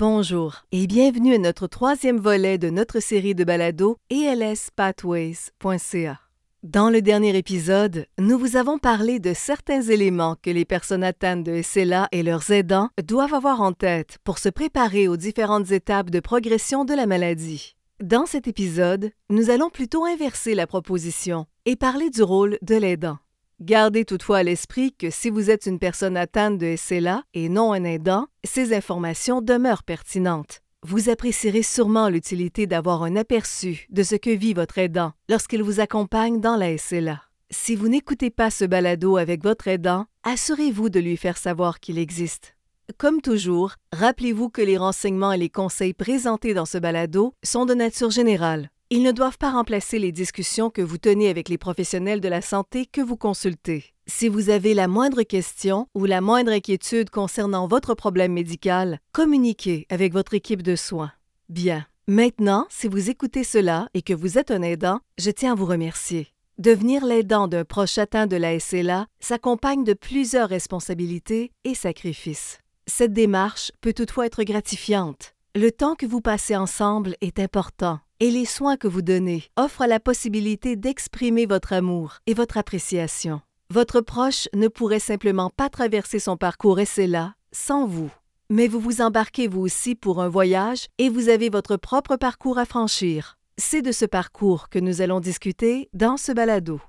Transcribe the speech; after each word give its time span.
Bonjour 0.00 0.62
et 0.70 0.86
bienvenue 0.86 1.34
à 1.34 1.38
notre 1.38 1.66
troisième 1.66 2.18
volet 2.18 2.56
de 2.56 2.70
notre 2.70 3.00
série 3.00 3.34
de 3.34 3.42
balados 3.42 3.96
ELSpathways.ca. 4.10 6.20
Dans 6.62 6.88
le 6.88 7.02
dernier 7.02 7.36
épisode, 7.36 8.06
nous 8.16 8.38
vous 8.38 8.54
avons 8.54 8.78
parlé 8.78 9.18
de 9.18 9.34
certains 9.34 9.82
éléments 9.82 10.36
que 10.40 10.50
les 10.50 10.64
personnes 10.64 11.02
atteintes 11.02 11.42
de 11.42 11.62
SLA 11.62 12.06
et 12.12 12.22
leurs 12.22 12.52
aidants 12.52 12.90
doivent 13.04 13.34
avoir 13.34 13.60
en 13.60 13.72
tête 13.72 14.18
pour 14.22 14.38
se 14.38 14.48
préparer 14.48 15.08
aux 15.08 15.16
différentes 15.16 15.72
étapes 15.72 16.10
de 16.10 16.20
progression 16.20 16.84
de 16.84 16.94
la 16.94 17.06
maladie. 17.06 17.74
Dans 18.00 18.26
cet 18.26 18.46
épisode, 18.46 19.10
nous 19.30 19.50
allons 19.50 19.68
plutôt 19.68 20.04
inverser 20.04 20.54
la 20.54 20.68
proposition 20.68 21.46
et 21.64 21.74
parler 21.74 22.10
du 22.10 22.22
rôle 22.22 22.56
de 22.62 22.76
l'aidant. 22.76 23.18
Gardez 23.60 24.04
toutefois 24.04 24.38
à 24.38 24.42
l'esprit 24.44 24.92
que 24.92 25.10
si 25.10 25.30
vous 25.30 25.50
êtes 25.50 25.66
une 25.66 25.80
personne 25.80 26.16
atteinte 26.16 26.58
de 26.58 26.76
SLA 26.76 27.24
et 27.34 27.48
non 27.48 27.72
un 27.72 27.82
aidant, 27.82 28.28
ces 28.44 28.72
informations 28.72 29.42
demeurent 29.42 29.82
pertinentes. 29.82 30.60
Vous 30.86 31.08
apprécierez 31.08 31.64
sûrement 31.64 32.08
l'utilité 32.08 32.68
d'avoir 32.68 33.02
un 33.02 33.16
aperçu 33.16 33.86
de 33.90 34.04
ce 34.04 34.14
que 34.14 34.30
vit 34.30 34.54
votre 34.54 34.78
aidant 34.78 35.12
lorsqu'il 35.28 35.64
vous 35.64 35.80
accompagne 35.80 36.40
dans 36.40 36.54
la 36.54 36.78
SLA. 36.78 37.20
Si 37.50 37.74
vous 37.74 37.88
n'écoutez 37.88 38.30
pas 38.30 38.50
ce 38.50 38.64
balado 38.64 39.16
avec 39.16 39.42
votre 39.42 39.66
aidant, 39.66 40.06
assurez-vous 40.22 40.88
de 40.88 41.00
lui 41.00 41.16
faire 41.16 41.36
savoir 41.36 41.80
qu'il 41.80 41.98
existe. 41.98 42.54
Comme 42.96 43.20
toujours, 43.20 43.74
rappelez-vous 43.92 44.50
que 44.50 44.62
les 44.62 44.78
renseignements 44.78 45.32
et 45.32 45.38
les 45.38 45.50
conseils 45.50 45.94
présentés 45.94 46.54
dans 46.54 46.64
ce 46.64 46.78
balado 46.78 47.34
sont 47.42 47.66
de 47.66 47.74
nature 47.74 48.10
générale. 48.10 48.70
Ils 48.90 49.02
ne 49.02 49.12
doivent 49.12 49.36
pas 49.36 49.50
remplacer 49.50 49.98
les 49.98 50.12
discussions 50.12 50.70
que 50.70 50.80
vous 50.80 50.96
tenez 50.96 51.28
avec 51.28 51.50
les 51.50 51.58
professionnels 51.58 52.22
de 52.22 52.28
la 52.28 52.40
santé 52.40 52.86
que 52.86 53.02
vous 53.02 53.18
consultez. 53.18 53.84
Si 54.06 54.28
vous 54.28 54.48
avez 54.48 54.72
la 54.72 54.88
moindre 54.88 55.24
question 55.24 55.88
ou 55.94 56.06
la 56.06 56.22
moindre 56.22 56.52
inquiétude 56.52 57.10
concernant 57.10 57.66
votre 57.66 57.92
problème 57.92 58.32
médical, 58.32 58.98
communiquez 59.12 59.86
avec 59.90 60.14
votre 60.14 60.32
équipe 60.32 60.62
de 60.62 60.74
soins. 60.74 61.12
Bien. 61.50 61.86
Maintenant, 62.06 62.66
si 62.70 62.88
vous 62.88 63.10
écoutez 63.10 63.44
cela 63.44 63.90
et 63.92 64.00
que 64.00 64.14
vous 64.14 64.38
êtes 64.38 64.50
un 64.50 64.62
aidant, 64.62 65.00
je 65.18 65.30
tiens 65.30 65.52
à 65.52 65.54
vous 65.54 65.66
remercier. 65.66 66.28
Devenir 66.56 67.04
l'aidant 67.04 67.46
d'un 67.46 67.66
proche 67.66 67.98
atteint 67.98 68.26
de 68.26 68.36
la 68.36 68.58
SLA 68.58 69.06
s'accompagne 69.20 69.84
de 69.84 69.92
plusieurs 69.92 70.48
responsabilités 70.48 71.52
et 71.64 71.74
sacrifices. 71.74 72.60
Cette 72.86 73.12
démarche 73.12 73.70
peut 73.82 73.92
toutefois 73.92 74.24
être 74.24 74.44
gratifiante. 74.44 75.34
Le 75.54 75.70
temps 75.70 75.94
que 75.94 76.06
vous 76.06 76.22
passez 76.22 76.56
ensemble 76.56 77.16
est 77.20 77.38
important 77.38 78.00
et 78.20 78.30
les 78.30 78.44
soins 78.44 78.76
que 78.76 78.88
vous 78.88 79.02
donnez 79.02 79.44
offrent 79.56 79.86
la 79.86 80.00
possibilité 80.00 80.76
d'exprimer 80.76 81.46
votre 81.46 81.72
amour 81.72 82.18
et 82.26 82.34
votre 82.34 82.58
appréciation. 82.58 83.40
Votre 83.70 84.00
proche 84.00 84.48
ne 84.54 84.68
pourrait 84.68 84.98
simplement 84.98 85.50
pas 85.50 85.68
traverser 85.68 86.18
son 86.18 86.36
parcours 86.36 86.80
SLA 86.80 87.34
sans 87.52 87.86
vous. 87.86 88.10
Mais 88.50 88.66
vous 88.66 88.80
vous 88.80 89.02
embarquez 89.02 89.46
vous 89.46 89.60
aussi 89.60 89.94
pour 89.94 90.22
un 90.22 90.28
voyage 90.28 90.86
et 90.98 91.08
vous 91.08 91.28
avez 91.28 91.50
votre 91.50 91.76
propre 91.76 92.16
parcours 92.16 92.58
à 92.58 92.64
franchir. 92.64 93.36
C'est 93.58 93.82
de 93.82 93.92
ce 93.92 94.06
parcours 94.06 94.68
que 94.68 94.78
nous 94.78 95.02
allons 95.02 95.20
discuter 95.20 95.88
dans 95.92 96.16
ce 96.16 96.32
balado. 96.32 96.80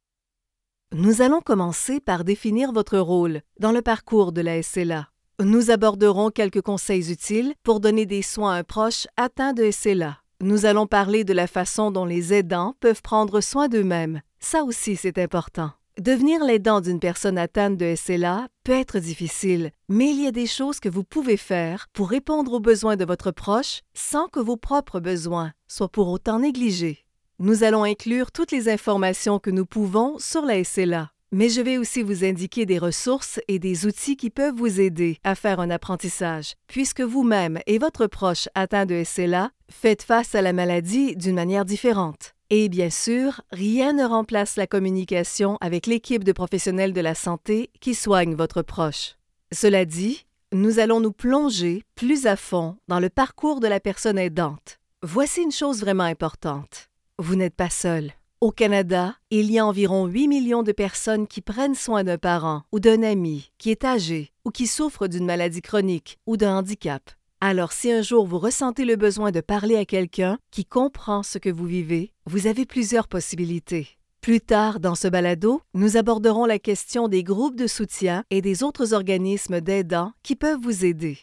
Nous 0.95 1.21
allons 1.21 1.41
commencer 1.41 1.99
par 1.99 2.23
définir 2.23 2.71
votre 2.71 2.97
rôle 2.97 3.41
dans 3.59 3.71
le 3.71 3.81
parcours 3.81 4.31
de 4.31 4.41
la 4.41 4.63
SLA. 4.63 5.09
Nous 5.41 5.69
aborderons 5.69 6.31
quelques 6.31 6.61
conseils 6.61 7.11
utiles 7.11 7.53
pour 7.63 7.79
donner 7.79 8.05
des 8.05 8.21
soins 8.21 8.53
à 8.53 8.57
un 8.57 8.63
proche 8.63 9.05
atteint 9.17 9.53
de 9.53 9.69
SLA. 9.69 10.19
Nous 10.41 10.65
allons 10.65 10.87
parler 10.87 11.25
de 11.25 11.33
la 11.33 11.47
façon 11.47 11.91
dont 11.91 12.05
les 12.05 12.33
aidants 12.33 12.73
peuvent 12.79 13.01
prendre 13.01 13.41
soin 13.41 13.67
d'eux-mêmes. 13.67 14.21
Ça 14.39 14.63
aussi, 14.63 14.95
c'est 14.95 15.17
important. 15.17 15.71
Devenir 15.99 16.45
l'aidant 16.45 16.79
d'une 16.79 17.01
personne 17.01 17.37
atteinte 17.37 17.75
de 17.75 17.93
SLA 17.93 18.47
peut 18.63 18.71
être 18.71 18.99
difficile, 18.99 19.71
mais 19.89 20.11
il 20.11 20.23
y 20.23 20.27
a 20.27 20.31
des 20.31 20.47
choses 20.47 20.79
que 20.79 20.87
vous 20.87 21.03
pouvez 21.03 21.35
faire 21.35 21.87
pour 21.91 22.09
répondre 22.09 22.53
aux 22.53 22.61
besoins 22.61 22.95
de 22.95 23.03
votre 23.03 23.31
proche 23.31 23.81
sans 23.93 24.29
que 24.29 24.39
vos 24.39 24.55
propres 24.55 25.01
besoins 25.01 25.51
soient 25.67 25.89
pour 25.89 26.07
autant 26.07 26.39
négligés. 26.39 27.05
Nous 27.39 27.65
allons 27.65 27.83
inclure 27.83 28.31
toutes 28.31 28.53
les 28.53 28.69
informations 28.69 29.39
que 29.39 29.49
nous 29.49 29.65
pouvons 29.65 30.19
sur 30.19 30.43
la 30.43 30.63
SLA, 30.63 31.11
mais 31.31 31.49
je 31.49 31.61
vais 31.61 31.77
aussi 31.77 32.01
vous 32.01 32.23
indiquer 32.23 32.65
des 32.65 32.79
ressources 32.79 33.39
et 33.47 33.59
des 33.59 33.85
outils 33.85 34.17
qui 34.17 34.29
peuvent 34.29 34.55
vous 34.55 34.79
aider 34.79 35.17
à 35.23 35.35
faire 35.35 35.59
un 35.59 35.69
apprentissage, 35.69 36.53
puisque 36.67 37.01
vous-même 37.01 37.59
et 37.67 37.77
votre 37.77 38.07
proche 38.07 38.49
atteint 38.55 38.85
de 38.85 39.03
SLA 39.03 39.51
faites 39.69 40.03
face 40.03 40.35
à 40.35 40.41
la 40.41 40.53
maladie 40.53 41.15
d'une 41.15 41.35
manière 41.35 41.65
différente. 41.65 42.33
Et 42.49 42.67
bien 42.67 42.89
sûr, 42.89 43.41
rien 43.51 43.93
ne 43.93 44.03
remplace 44.03 44.55
la 44.55 44.65
communication 44.65 45.57
avec 45.61 45.85
l'équipe 45.85 46.23
de 46.23 46.31
professionnels 46.31 46.93
de 46.93 47.01
la 47.01 47.13
santé 47.13 47.69
qui 47.79 47.93
soignent 47.93 48.35
votre 48.35 48.63
proche. 48.63 49.15
Cela 49.51 49.85
dit, 49.85 50.25
nous 50.51 50.79
allons 50.79 50.99
nous 50.99 51.11
plonger 51.11 51.83
plus 51.93 52.25
à 52.25 52.35
fond 52.35 52.77
dans 52.87 52.99
le 52.99 53.09
parcours 53.09 53.59
de 53.59 53.67
la 53.67 53.79
personne 53.79 54.17
aidante. 54.17 54.79
Voici 55.03 55.43
une 55.43 55.51
chose 55.51 55.81
vraiment 55.81 56.03
importante. 56.03 56.89
Vous 57.19 57.35
n'êtes 57.35 57.55
pas 57.55 57.69
seul. 57.69 58.13
Au 58.41 58.51
Canada, 58.51 59.17
il 59.31 59.51
y 59.51 59.59
a 59.59 59.65
environ 59.65 60.05
8 60.05 60.29
millions 60.29 60.63
de 60.63 60.71
personnes 60.71 61.27
qui 61.27 61.41
prennent 61.41 61.75
soin 61.75 62.05
d'un 62.05 62.17
parent 62.17 62.61
ou 62.71 62.79
d'un 62.79 63.03
ami 63.03 63.51
qui 63.57 63.69
est 63.69 63.83
âgé 63.83 64.31
ou 64.45 64.49
qui 64.49 64.65
souffre 64.65 65.07
d'une 65.07 65.25
maladie 65.25 65.61
chronique 65.61 66.19
ou 66.25 66.37
d'un 66.37 66.55
handicap. 66.55 67.11
Alors 67.41 67.73
si 67.73 67.91
un 67.91 68.01
jour 68.01 68.25
vous 68.25 68.39
ressentez 68.39 68.85
le 68.85 68.95
besoin 68.95 69.31
de 69.31 69.41
parler 69.41 69.75
à 69.75 69.83
quelqu'un 69.83 70.39
qui 70.51 70.63
comprend 70.63 71.21
ce 71.21 71.37
que 71.37 71.49
vous 71.49 71.65
vivez, 71.65 72.13
vous 72.27 72.47
avez 72.47 72.65
plusieurs 72.65 73.09
possibilités. 73.09 73.97
Plus 74.21 74.39
tard 74.39 74.79
dans 74.79 74.95
ce 74.95 75.09
balado, 75.09 75.61
nous 75.73 75.97
aborderons 75.97 76.45
la 76.45 76.59
question 76.59 77.09
des 77.09 77.23
groupes 77.23 77.57
de 77.57 77.67
soutien 77.67 78.23
et 78.29 78.41
des 78.41 78.63
autres 78.63 78.93
organismes 78.93 79.59
d'aidants 79.59 80.13
qui 80.23 80.37
peuvent 80.37 80.61
vous 80.61 80.85
aider. 80.85 81.17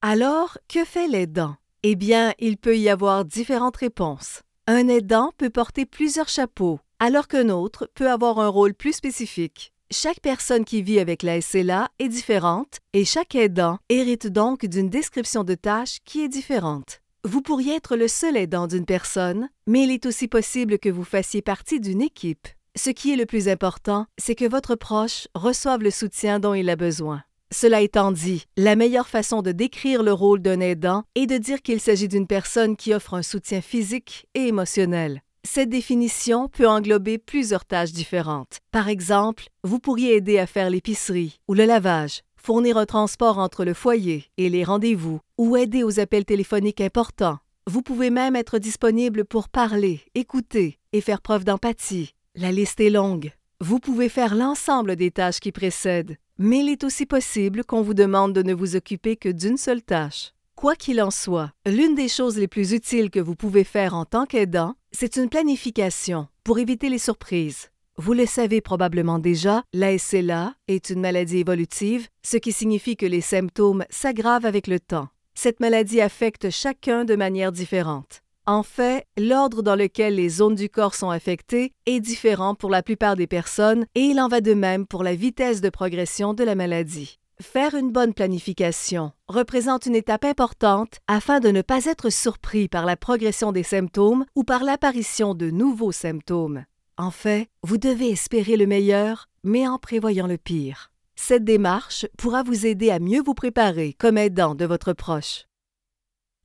Alors, 0.00 0.56
que 0.66 0.86
fait 0.86 1.08
l'aidant? 1.08 1.56
Eh 1.82 1.94
bien, 1.94 2.32
il 2.38 2.56
peut 2.56 2.78
y 2.78 2.88
avoir 2.88 3.26
différentes 3.26 3.76
réponses. 3.76 4.40
Un 4.68 4.88
aidant 4.88 5.30
peut 5.38 5.48
porter 5.48 5.86
plusieurs 5.86 6.28
chapeaux, 6.28 6.80
alors 6.98 7.28
qu'un 7.28 7.50
autre 7.50 7.88
peut 7.94 8.10
avoir 8.10 8.40
un 8.40 8.48
rôle 8.48 8.74
plus 8.74 8.94
spécifique. 8.94 9.72
Chaque 9.92 10.18
personne 10.18 10.64
qui 10.64 10.82
vit 10.82 10.98
avec 10.98 11.22
la 11.22 11.40
SLA 11.40 11.88
est 12.00 12.08
différente 12.08 12.80
et 12.92 13.04
chaque 13.04 13.36
aidant 13.36 13.78
hérite 13.88 14.26
donc 14.26 14.66
d'une 14.66 14.90
description 14.90 15.44
de 15.44 15.54
tâches 15.54 15.98
qui 16.04 16.24
est 16.24 16.28
différente. 16.28 17.00
Vous 17.22 17.42
pourriez 17.42 17.76
être 17.76 17.94
le 17.94 18.08
seul 18.08 18.36
aidant 18.36 18.66
d'une 18.66 18.86
personne, 18.86 19.50
mais 19.68 19.84
il 19.84 19.92
est 19.92 20.04
aussi 20.04 20.26
possible 20.26 20.80
que 20.80 20.88
vous 20.88 21.04
fassiez 21.04 21.42
partie 21.42 21.78
d'une 21.78 22.02
équipe. 22.02 22.48
Ce 22.74 22.90
qui 22.90 23.12
est 23.12 23.16
le 23.16 23.24
plus 23.24 23.48
important, 23.48 24.06
c'est 24.18 24.34
que 24.34 24.48
votre 24.48 24.74
proche 24.74 25.28
reçoive 25.36 25.84
le 25.84 25.92
soutien 25.92 26.40
dont 26.40 26.54
il 26.54 26.68
a 26.70 26.76
besoin. 26.76 27.22
Cela 27.52 27.80
étant 27.80 28.12
dit, 28.12 28.44
la 28.56 28.76
meilleure 28.76 29.08
façon 29.08 29.40
de 29.40 29.52
décrire 29.52 30.02
le 30.02 30.12
rôle 30.12 30.40
d'un 30.40 30.60
aidant 30.60 31.04
est 31.14 31.26
de 31.26 31.38
dire 31.38 31.62
qu'il 31.62 31.80
s'agit 31.80 32.08
d'une 32.08 32.26
personne 32.26 32.76
qui 32.76 32.92
offre 32.92 33.14
un 33.14 33.22
soutien 33.22 33.60
physique 33.60 34.26
et 34.34 34.48
émotionnel. 34.48 35.22
Cette 35.44 35.68
définition 35.68 36.48
peut 36.48 36.66
englober 36.66 37.18
plusieurs 37.18 37.64
tâches 37.64 37.92
différentes. 37.92 38.58
Par 38.72 38.88
exemple, 38.88 39.44
vous 39.62 39.78
pourriez 39.78 40.16
aider 40.16 40.38
à 40.38 40.46
faire 40.46 40.70
l'épicerie 40.70 41.38
ou 41.46 41.54
le 41.54 41.64
lavage, 41.64 42.22
fournir 42.36 42.78
un 42.78 42.86
transport 42.86 43.38
entre 43.38 43.64
le 43.64 43.72
foyer 43.72 44.24
et 44.38 44.48
les 44.48 44.64
rendez-vous, 44.64 45.20
ou 45.38 45.56
aider 45.56 45.84
aux 45.84 46.00
appels 46.00 46.24
téléphoniques 46.24 46.80
importants. 46.80 47.38
Vous 47.68 47.82
pouvez 47.82 48.10
même 48.10 48.34
être 48.34 48.58
disponible 48.58 49.24
pour 49.24 49.48
parler, 49.48 50.00
écouter 50.16 50.78
et 50.92 51.00
faire 51.00 51.20
preuve 51.20 51.44
d'empathie. 51.44 52.12
La 52.34 52.50
liste 52.50 52.80
est 52.80 52.90
longue. 52.90 53.32
Vous 53.60 53.78
pouvez 53.78 54.08
faire 54.08 54.34
l'ensemble 54.34 54.96
des 54.96 55.10
tâches 55.10 55.40
qui 55.40 55.52
précèdent, 55.52 56.16
mais 56.38 56.60
il 56.60 56.68
est 56.68 56.84
aussi 56.84 57.06
possible 57.06 57.64
qu'on 57.64 57.82
vous 57.82 57.94
demande 57.94 58.32
de 58.32 58.42
ne 58.42 58.54
vous 58.54 58.76
occuper 58.76 59.16
que 59.16 59.28
d'une 59.28 59.56
seule 59.56 59.82
tâche. 59.82 60.32
Quoi 60.54 60.74
qu'il 60.74 61.02
en 61.02 61.10
soit, 61.10 61.52
l'une 61.66 61.94
des 61.94 62.08
choses 62.08 62.38
les 62.38 62.48
plus 62.48 62.72
utiles 62.72 63.10
que 63.10 63.20
vous 63.20 63.34
pouvez 63.34 63.64
faire 63.64 63.94
en 63.94 64.04
tant 64.04 64.24
qu'aidant, 64.24 64.74
c'est 64.90 65.16
une 65.16 65.28
planification 65.28 66.28
pour 66.44 66.58
éviter 66.58 66.88
les 66.88 66.98
surprises. 66.98 67.70
Vous 67.98 68.12
le 68.12 68.26
savez 68.26 68.60
probablement 68.60 69.18
déjà, 69.18 69.62
la 69.72 69.96
SLA 69.96 70.54
est 70.68 70.90
une 70.90 71.00
maladie 71.00 71.38
évolutive, 71.38 72.08
ce 72.22 72.36
qui 72.36 72.52
signifie 72.52 72.96
que 72.96 73.06
les 73.06 73.20
symptômes 73.20 73.84
s'aggravent 73.90 74.46
avec 74.46 74.66
le 74.66 74.80
temps. 74.80 75.08
Cette 75.34 75.60
maladie 75.60 76.00
affecte 76.00 76.50
chacun 76.50 77.04
de 77.04 77.16
manière 77.16 77.52
différente. 77.52 78.22
En 78.48 78.62
fait, 78.62 79.04
l'ordre 79.18 79.60
dans 79.60 79.74
lequel 79.74 80.14
les 80.14 80.28
zones 80.28 80.54
du 80.54 80.68
corps 80.68 80.94
sont 80.94 81.10
affectées 81.10 81.72
est 81.84 81.98
différent 81.98 82.54
pour 82.54 82.70
la 82.70 82.80
plupart 82.80 83.16
des 83.16 83.26
personnes 83.26 83.86
et 83.96 84.02
il 84.02 84.20
en 84.20 84.28
va 84.28 84.40
de 84.40 84.54
même 84.54 84.86
pour 84.86 85.02
la 85.02 85.16
vitesse 85.16 85.60
de 85.60 85.68
progression 85.68 86.32
de 86.32 86.44
la 86.44 86.54
maladie. 86.54 87.18
Faire 87.40 87.74
une 87.74 87.90
bonne 87.90 88.14
planification 88.14 89.10
représente 89.26 89.86
une 89.86 89.96
étape 89.96 90.24
importante 90.24 91.00
afin 91.08 91.40
de 91.40 91.48
ne 91.48 91.60
pas 91.60 91.86
être 91.86 92.08
surpris 92.08 92.68
par 92.68 92.86
la 92.86 92.96
progression 92.96 93.50
des 93.50 93.64
symptômes 93.64 94.24
ou 94.36 94.44
par 94.44 94.62
l'apparition 94.62 95.34
de 95.34 95.50
nouveaux 95.50 95.92
symptômes. 95.92 96.64
En 96.96 97.10
fait, 97.10 97.48
vous 97.64 97.78
devez 97.78 98.10
espérer 98.10 98.56
le 98.56 98.68
meilleur, 98.68 99.28
mais 99.42 99.66
en 99.66 99.78
prévoyant 99.78 100.28
le 100.28 100.38
pire. 100.38 100.92
Cette 101.16 101.44
démarche 101.44 102.06
pourra 102.16 102.44
vous 102.44 102.64
aider 102.64 102.90
à 102.90 103.00
mieux 103.00 103.22
vous 103.22 103.34
préparer 103.34 103.94
comme 103.98 104.18
aidant 104.18 104.54
de 104.54 104.64
votre 104.64 104.92
proche. 104.92 105.46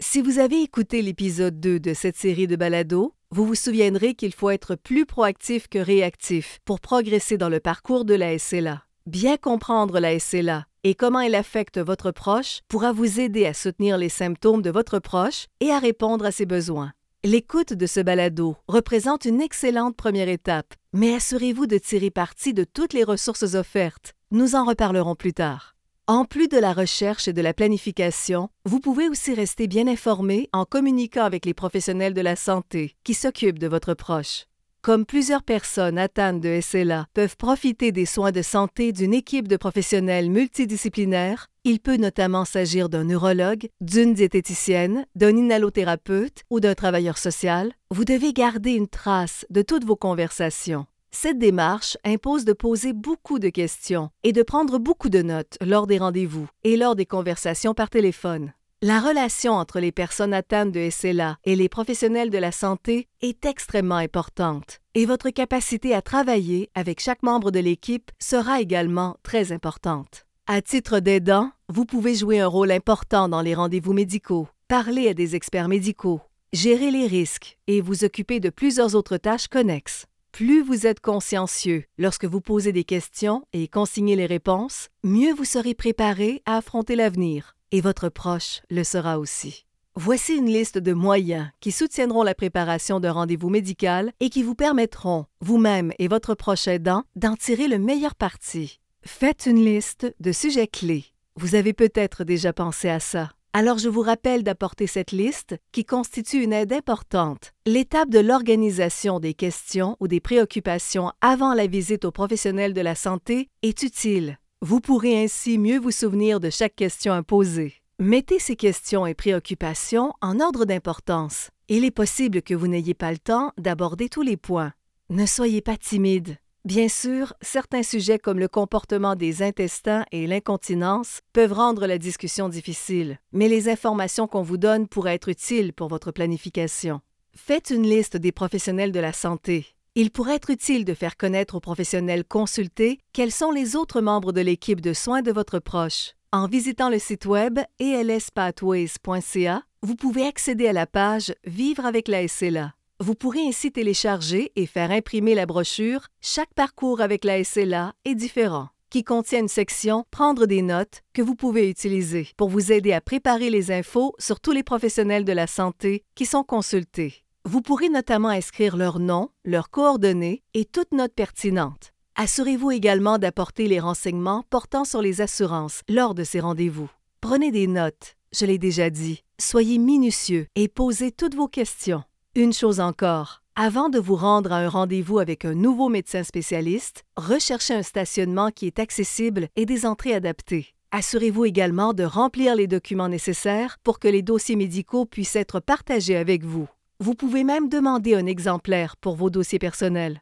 Si 0.03 0.19
vous 0.19 0.39
avez 0.39 0.63
écouté 0.63 1.03
l'épisode 1.03 1.59
2 1.59 1.79
de 1.79 1.93
cette 1.93 2.17
série 2.17 2.47
de 2.47 2.55
balados, 2.55 3.13
vous 3.29 3.45
vous 3.45 3.55
souviendrez 3.55 4.15
qu'il 4.15 4.33
faut 4.33 4.49
être 4.49 4.73
plus 4.73 5.05
proactif 5.05 5.67
que 5.67 5.77
réactif 5.77 6.59
pour 6.65 6.79
progresser 6.79 7.37
dans 7.37 7.49
le 7.49 7.59
parcours 7.59 8.03
de 8.03 8.15
la 8.15 8.37
SLA. 8.37 8.83
Bien 9.05 9.37
comprendre 9.37 9.99
la 9.99 10.17
SLA 10.17 10.65
et 10.83 10.95
comment 10.95 11.19
elle 11.19 11.35
affecte 11.35 11.79
votre 11.79 12.09
proche 12.09 12.61
pourra 12.67 12.91
vous 12.91 13.19
aider 13.19 13.45
à 13.45 13.53
soutenir 13.53 13.99
les 13.99 14.09
symptômes 14.09 14.63
de 14.63 14.71
votre 14.71 14.97
proche 14.97 15.45
et 15.59 15.69
à 15.69 15.77
répondre 15.77 16.25
à 16.25 16.31
ses 16.31 16.47
besoins. 16.47 16.93
L'écoute 17.23 17.73
de 17.73 17.85
ce 17.85 17.99
balado 17.99 18.57
représente 18.67 19.25
une 19.25 19.39
excellente 19.39 19.95
première 19.95 20.29
étape, 20.29 20.73
mais 20.93 21.13
assurez-vous 21.13 21.67
de 21.67 21.77
tirer 21.77 22.09
parti 22.09 22.55
de 22.55 22.63
toutes 22.63 22.93
les 22.93 23.03
ressources 23.03 23.53
offertes. 23.53 24.13
Nous 24.31 24.55
en 24.55 24.65
reparlerons 24.65 25.15
plus 25.15 25.33
tard. 25.33 25.75
En 26.07 26.25
plus 26.25 26.47
de 26.47 26.57
la 26.57 26.73
recherche 26.73 27.27
et 27.27 27.33
de 27.33 27.41
la 27.41 27.53
planification, 27.53 28.49
vous 28.65 28.79
pouvez 28.79 29.07
aussi 29.07 29.33
rester 29.33 29.67
bien 29.67 29.87
informé 29.87 30.49
en 30.51 30.65
communiquant 30.65 31.23
avec 31.23 31.45
les 31.45 31.53
professionnels 31.53 32.13
de 32.13 32.21
la 32.21 32.35
santé 32.35 32.95
qui 33.03 33.13
s'occupent 33.13 33.59
de 33.59 33.67
votre 33.67 33.93
proche. 33.93 34.45
Comme 34.81 35.05
plusieurs 35.05 35.43
personnes 35.43 35.99
atteintes 35.99 36.41
de 36.41 36.59
SLA 36.59 37.05
peuvent 37.13 37.37
profiter 37.37 37.91
des 37.91 38.07
soins 38.07 38.31
de 38.31 38.41
santé 38.41 38.91
d'une 38.93 39.13
équipe 39.13 39.47
de 39.47 39.55
professionnels 39.55 40.31
multidisciplinaires, 40.31 41.47
il 41.63 41.79
peut 41.79 41.97
notamment 41.97 42.45
s'agir 42.45 42.89
d'un 42.89 43.03
neurologue, 43.03 43.69
d'une 43.79 44.15
diététicienne, 44.15 45.05
d'un 45.13 45.37
inhalothérapeute 45.37 46.41
ou 46.49 46.59
d'un 46.59 46.73
travailleur 46.73 47.19
social, 47.19 47.73
vous 47.91 48.05
devez 48.05 48.33
garder 48.33 48.71
une 48.71 48.87
trace 48.87 49.45
de 49.51 49.61
toutes 49.61 49.85
vos 49.85 49.95
conversations. 49.95 50.87
Cette 51.11 51.37
démarche 51.37 51.97
impose 52.05 52.45
de 52.45 52.53
poser 52.53 52.93
beaucoup 52.93 53.37
de 53.37 53.49
questions 53.49 54.09
et 54.23 54.31
de 54.31 54.43
prendre 54.43 54.79
beaucoup 54.79 55.09
de 55.09 55.21
notes 55.21 55.57
lors 55.61 55.85
des 55.85 55.97
rendez-vous 55.97 56.47
et 56.63 56.77
lors 56.77 56.95
des 56.95 57.05
conversations 57.05 57.73
par 57.73 57.89
téléphone. 57.89 58.53
La 58.81 58.99
relation 58.99 59.53
entre 59.53 59.79
les 59.79 59.91
personnes 59.91 60.33
atteintes 60.33 60.71
de 60.71 60.89
SLA 60.89 61.37
et 61.43 61.55
les 61.55 61.69
professionnels 61.69 62.31
de 62.31 62.37
la 62.39 62.51
santé 62.51 63.07
est 63.21 63.45
extrêmement 63.45 63.97
importante 63.97 64.79
et 64.95 65.05
votre 65.05 65.29
capacité 65.29 65.93
à 65.93 66.01
travailler 66.01 66.69
avec 66.73 66.99
chaque 66.99 67.23
membre 67.23 67.51
de 67.51 67.59
l'équipe 67.59 68.09
sera 68.17 68.59
également 68.59 69.17
très 69.21 69.51
importante. 69.51 70.25
À 70.47 70.61
titre 70.61 70.99
d'aidant, 70.99 71.51
vous 71.69 71.85
pouvez 71.85 72.15
jouer 72.15 72.39
un 72.39 72.47
rôle 72.47 72.71
important 72.71 73.29
dans 73.29 73.41
les 73.41 73.53
rendez-vous 73.53 73.93
médicaux, 73.93 74.47
parler 74.67 75.09
à 75.09 75.13
des 75.13 75.35
experts 75.35 75.67
médicaux, 75.67 76.21
gérer 76.51 76.89
les 76.89 77.05
risques 77.05 77.57
et 77.67 77.81
vous 77.81 78.03
occuper 78.03 78.39
de 78.39 78.49
plusieurs 78.49 78.95
autres 78.95 79.17
tâches 79.17 79.47
connexes. 79.47 80.07
Plus 80.31 80.63
vous 80.63 80.87
êtes 80.87 81.01
consciencieux 81.01 81.83
lorsque 81.97 82.25
vous 82.25 82.41
posez 82.41 82.71
des 82.71 82.85
questions 82.85 83.43
et 83.51 83.67
consignez 83.67 84.15
les 84.15 84.25
réponses, 84.25 84.87
mieux 85.03 85.33
vous 85.33 85.45
serez 85.45 85.73
préparé 85.73 86.41
à 86.45 86.57
affronter 86.57 86.95
l'avenir 86.95 87.55
et 87.71 87.81
votre 87.81 88.09
proche 88.09 88.61
le 88.69 88.83
sera 88.83 89.19
aussi. 89.19 89.65
Voici 89.95 90.37
une 90.37 90.45
liste 90.45 90.77
de 90.77 90.93
moyens 90.93 91.49
qui 91.59 91.73
soutiendront 91.73 92.23
la 92.23 92.33
préparation 92.33 93.01
d'un 93.01 93.11
rendez-vous 93.11 93.49
médical 93.49 94.13
et 94.21 94.29
qui 94.29 94.41
vous 94.41 94.55
permettront, 94.55 95.25
vous-même 95.41 95.91
et 95.99 96.07
votre 96.07 96.33
proche 96.33 96.67
aidant, 96.67 97.03
d'en 97.17 97.35
tirer 97.35 97.67
le 97.67 97.77
meilleur 97.77 98.15
parti. 98.15 98.79
Faites 99.03 99.47
une 99.47 99.63
liste 99.63 100.15
de 100.21 100.31
sujets 100.31 100.67
clés. 100.67 101.05
Vous 101.35 101.55
avez 101.55 101.73
peut-être 101.73 102.23
déjà 102.23 102.53
pensé 102.53 102.87
à 102.87 103.01
ça. 103.01 103.31
Alors 103.53 103.77
je 103.77 103.89
vous 103.89 104.01
rappelle 104.01 104.43
d'apporter 104.43 104.87
cette 104.87 105.11
liste 105.11 105.57
qui 105.71 105.85
constitue 105.85 106.43
une 106.43 106.53
aide 106.53 106.73
importante. 106.73 107.53
L'étape 107.65 108.09
de 108.09 108.19
l'organisation 108.19 109.19
des 109.19 109.33
questions 109.33 109.97
ou 109.99 110.07
des 110.07 110.19
préoccupations 110.19 111.11
avant 111.21 111.53
la 111.53 111.67
visite 111.67 112.05
aux 112.05 112.11
professionnels 112.11 112.73
de 112.73 112.81
la 112.81 112.95
santé 112.95 113.49
est 113.61 113.83
utile 113.83 114.37
vous 114.63 114.79
pourrez 114.79 115.23
ainsi 115.23 115.57
mieux 115.57 115.79
vous 115.79 115.91
souvenir 115.91 116.39
de 116.39 116.51
chaque 116.51 116.75
question 116.75 117.13
à 117.13 117.23
poser. 117.23 117.73
Mettez 117.99 118.37
ces 118.37 118.55
questions 118.55 119.07
et 119.07 119.15
préoccupations 119.15 120.13
en 120.21 120.39
ordre 120.39 120.65
d'importance. 120.65 121.49
Il 121.67 121.83
est 121.83 121.91
possible 121.91 122.43
que 122.43 122.53
vous 122.53 122.67
n'ayez 122.67 122.93
pas 122.93 123.11
le 123.11 123.17
temps 123.17 123.53
d'aborder 123.57 124.07
tous 124.07 124.21
les 124.21 124.37
points. 124.37 124.73
Ne 125.09 125.25
soyez 125.25 125.61
pas 125.61 125.77
timide. 125.77 126.37
Bien 126.63 126.89
sûr, 126.89 127.33
certains 127.41 127.81
sujets 127.81 128.19
comme 128.19 128.37
le 128.37 128.47
comportement 128.47 129.15
des 129.15 129.41
intestins 129.41 130.05
et 130.11 130.27
l'incontinence 130.27 131.21
peuvent 131.33 131.53
rendre 131.53 131.87
la 131.87 131.97
discussion 131.97 132.49
difficile, 132.49 133.17
mais 133.31 133.47
les 133.47 133.67
informations 133.67 134.27
qu'on 134.27 134.43
vous 134.43 134.57
donne 134.57 134.87
pourraient 134.87 135.15
être 135.15 135.29
utiles 135.29 135.73
pour 135.73 135.87
votre 135.87 136.11
planification. 136.11 137.01
Faites 137.35 137.71
une 137.71 137.87
liste 137.87 138.15
des 138.15 138.31
professionnels 138.31 138.91
de 138.91 138.99
la 138.99 139.11
santé. 139.11 139.65
Il 139.95 140.11
pourrait 140.11 140.35
être 140.35 140.51
utile 140.51 140.85
de 140.85 140.93
faire 140.93 141.17
connaître 141.17 141.55
aux 141.55 141.59
professionnels 141.59 142.25
consultés 142.25 142.99
quels 143.11 143.31
sont 143.31 143.51
les 143.51 143.75
autres 143.75 143.99
membres 143.99 144.31
de 144.31 144.41
l'équipe 144.41 144.81
de 144.81 144.93
soins 144.93 145.23
de 145.23 145.31
votre 145.31 145.57
proche. 145.57 146.11
En 146.31 146.47
visitant 146.47 146.89
le 146.89 146.99
site 146.99 147.25
web 147.25 147.59
elspathways.ca, 147.79 149.63
vous 149.81 149.95
pouvez 149.95 150.27
accéder 150.27 150.67
à 150.67 150.73
la 150.73 150.85
page 150.85 151.33
Vivre 151.43 151.85
avec 151.85 152.07
la 152.07 152.27
SLA. 152.27 152.75
Vous 153.01 153.15
pourrez 153.15 153.47
ainsi 153.47 153.71
télécharger 153.71 154.51
et 154.55 154.67
faire 154.67 154.91
imprimer 154.91 155.33
la 155.33 155.47
brochure 155.47 156.05
Chaque 156.21 156.53
parcours 156.53 157.01
avec 157.01 157.25
la 157.25 157.43
SLA 157.43 157.93
est 158.05 158.13
différent 158.13 158.69
qui 158.91 159.03
contient 159.03 159.39
une 159.39 159.47
section 159.47 160.05
Prendre 160.11 160.45
des 160.45 160.61
notes 160.61 161.01
que 161.13 161.23
vous 161.23 161.33
pouvez 161.33 161.67
utiliser 161.67 162.27
pour 162.37 162.49
vous 162.49 162.71
aider 162.71 162.93
à 162.93 163.01
préparer 163.01 163.49
les 163.49 163.71
infos 163.71 164.13
sur 164.19 164.39
tous 164.39 164.51
les 164.51 164.61
professionnels 164.61 165.25
de 165.25 165.31
la 165.31 165.47
santé 165.47 166.03
qui 166.13 166.27
sont 166.27 166.43
consultés. 166.43 167.23
Vous 167.43 167.63
pourrez 167.63 167.89
notamment 167.89 168.29
inscrire 168.29 168.77
leur 168.77 168.99
nom, 168.99 169.29
leurs 169.45 169.71
coordonnées 169.71 170.43
et 170.53 170.65
toute 170.65 170.91
note 170.91 171.15
pertinente. 171.15 171.93
Assurez-vous 172.17 172.69
également 172.69 173.17
d'apporter 173.17 173.67
les 173.67 173.79
renseignements 173.79 174.43
portant 174.51 174.85
sur 174.85 175.01
les 175.01 175.21
assurances 175.21 175.81
lors 175.89 176.13
de 176.13 176.23
ces 176.23 176.39
rendez-vous. 176.39 176.91
Prenez 177.19 177.49
des 177.49 177.65
notes, 177.65 178.15
je 178.31 178.45
l'ai 178.45 178.59
déjà 178.59 178.91
dit. 178.91 179.23
Soyez 179.39 179.79
minutieux 179.79 180.45
et 180.53 180.67
posez 180.67 181.11
toutes 181.11 181.33
vos 181.33 181.47
questions. 181.47 182.03
Une 182.33 182.53
chose 182.53 182.79
encore, 182.79 183.41
avant 183.57 183.89
de 183.89 183.99
vous 183.99 184.15
rendre 184.15 184.53
à 184.53 184.59
un 184.59 184.69
rendez-vous 184.69 185.19
avec 185.19 185.43
un 185.43 185.53
nouveau 185.53 185.89
médecin 185.89 186.23
spécialiste, 186.23 187.03
recherchez 187.17 187.73
un 187.73 187.83
stationnement 187.83 188.51
qui 188.51 188.67
est 188.67 188.79
accessible 188.79 189.49
et 189.57 189.65
des 189.65 189.85
entrées 189.85 190.13
adaptées. 190.13 190.67
Assurez-vous 190.91 191.43
également 191.43 191.93
de 191.93 192.05
remplir 192.05 192.55
les 192.55 192.67
documents 192.67 193.09
nécessaires 193.09 193.79
pour 193.83 193.99
que 193.99 194.07
les 194.07 194.21
dossiers 194.21 194.55
médicaux 194.55 195.03
puissent 195.03 195.35
être 195.35 195.59
partagés 195.59 196.15
avec 196.15 196.45
vous. 196.45 196.69
Vous 197.01 197.15
pouvez 197.15 197.43
même 197.43 197.67
demander 197.67 198.15
un 198.15 198.25
exemplaire 198.25 198.95
pour 198.95 199.17
vos 199.17 199.29
dossiers 199.29 199.59
personnels. 199.59 200.21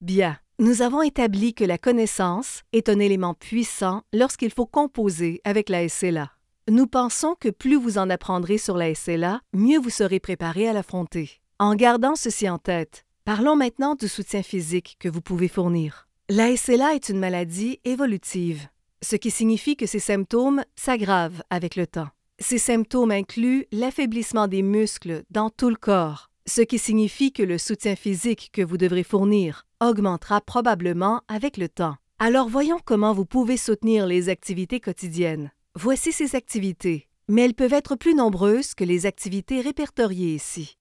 Bien, 0.00 0.38
nous 0.60 0.80
avons 0.80 1.02
établi 1.02 1.54
que 1.54 1.64
la 1.64 1.76
connaissance 1.76 2.62
est 2.72 2.88
un 2.88 3.00
élément 3.00 3.34
puissant 3.34 4.02
lorsqu'il 4.12 4.52
faut 4.52 4.66
composer 4.66 5.40
avec 5.42 5.70
la 5.70 5.88
SLA. 5.88 6.30
Nous 6.70 6.86
pensons 6.86 7.34
que 7.40 7.48
plus 7.48 7.74
vous 7.74 7.98
en 7.98 8.08
apprendrez 8.10 8.56
sur 8.56 8.76
la 8.76 8.94
SLA, 8.94 9.40
mieux 9.52 9.80
vous 9.80 9.90
serez 9.90 10.20
préparé 10.20 10.68
à 10.68 10.72
l'affronter. 10.72 11.40
En 11.58 11.74
gardant 11.74 12.14
ceci 12.14 12.48
en 12.48 12.58
tête, 12.58 13.04
parlons 13.24 13.56
maintenant 13.56 13.96
du 13.96 14.06
soutien 14.06 14.44
physique 14.44 14.96
que 15.00 15.08
vous 15.08 15.20
pouvez 15.20 15.48
fournir. 15.48 16.06
La 16.28 16.56
SLA 16.56 16.94
est 16.94 17.08
une 17.08 17.18
maladie 17.18 17.80
évolutive, 17.84 18.68
ce 19.02 19.16
qui 19.16 19.32
signifie 19.32 19.76
que 19.76 19.86
ses 19.86 19.98
symptômes 19.98 20.62
s'aggravent 20.76 21.42
avec 21.50 21.74
le 21.74 21.88
temps. 21.88 22.06
Ces 22.38 22.58
symptômes 22.58 23.10
incluent 23.10 23.66
l'affaiblissement 23.72 24.46
des 24.46 24.62
muscles 24.62 25.24
dans 25.28 25.50
tout 25.50 25.70
le 25.70 25.74
corps, 25.74 26.30
ce 26.46 26.60
qui 26.60 26.78
signifie 26.78 27.32
que 27.32 27.42
le 27.42 27.58
soutien 27.58 27.96
physique 27.96 28.50
que 28.52 28.62
vous 28.62 28.76
devrez 28.76 29.02
fournir 29.02 29.66
augmentera 29.80 30.40
probablement 30.40 31.22
avec 31.26 31.56
le 31.56 31.68
temps. 31.68 31.96
Alors 32.20 32.48
voyons 32.48 32.78
comment 32.84 33.12
vous 33.12 33.26
pouvez 33.26 33.56
soutenir 33.56 34.06
les 34.06 34.28
activités 34.28 34.78
quotidiennes. 34.78 35.50
Voici 35.82 36.12
ces 36.12 36.36
activités, 36.36 37.08
mais 37.26 37.40
elles 37.40 37.54
peuvent 37.54 37.72
être 37.72 37.96
plus 37.96 38.14
nombreuses 38.14 38.74
que 38.74 38.84
les 38.84 39.06
activités 39.06 39.62
répertoriées 39.62 40.34
ici. 40.34 40.76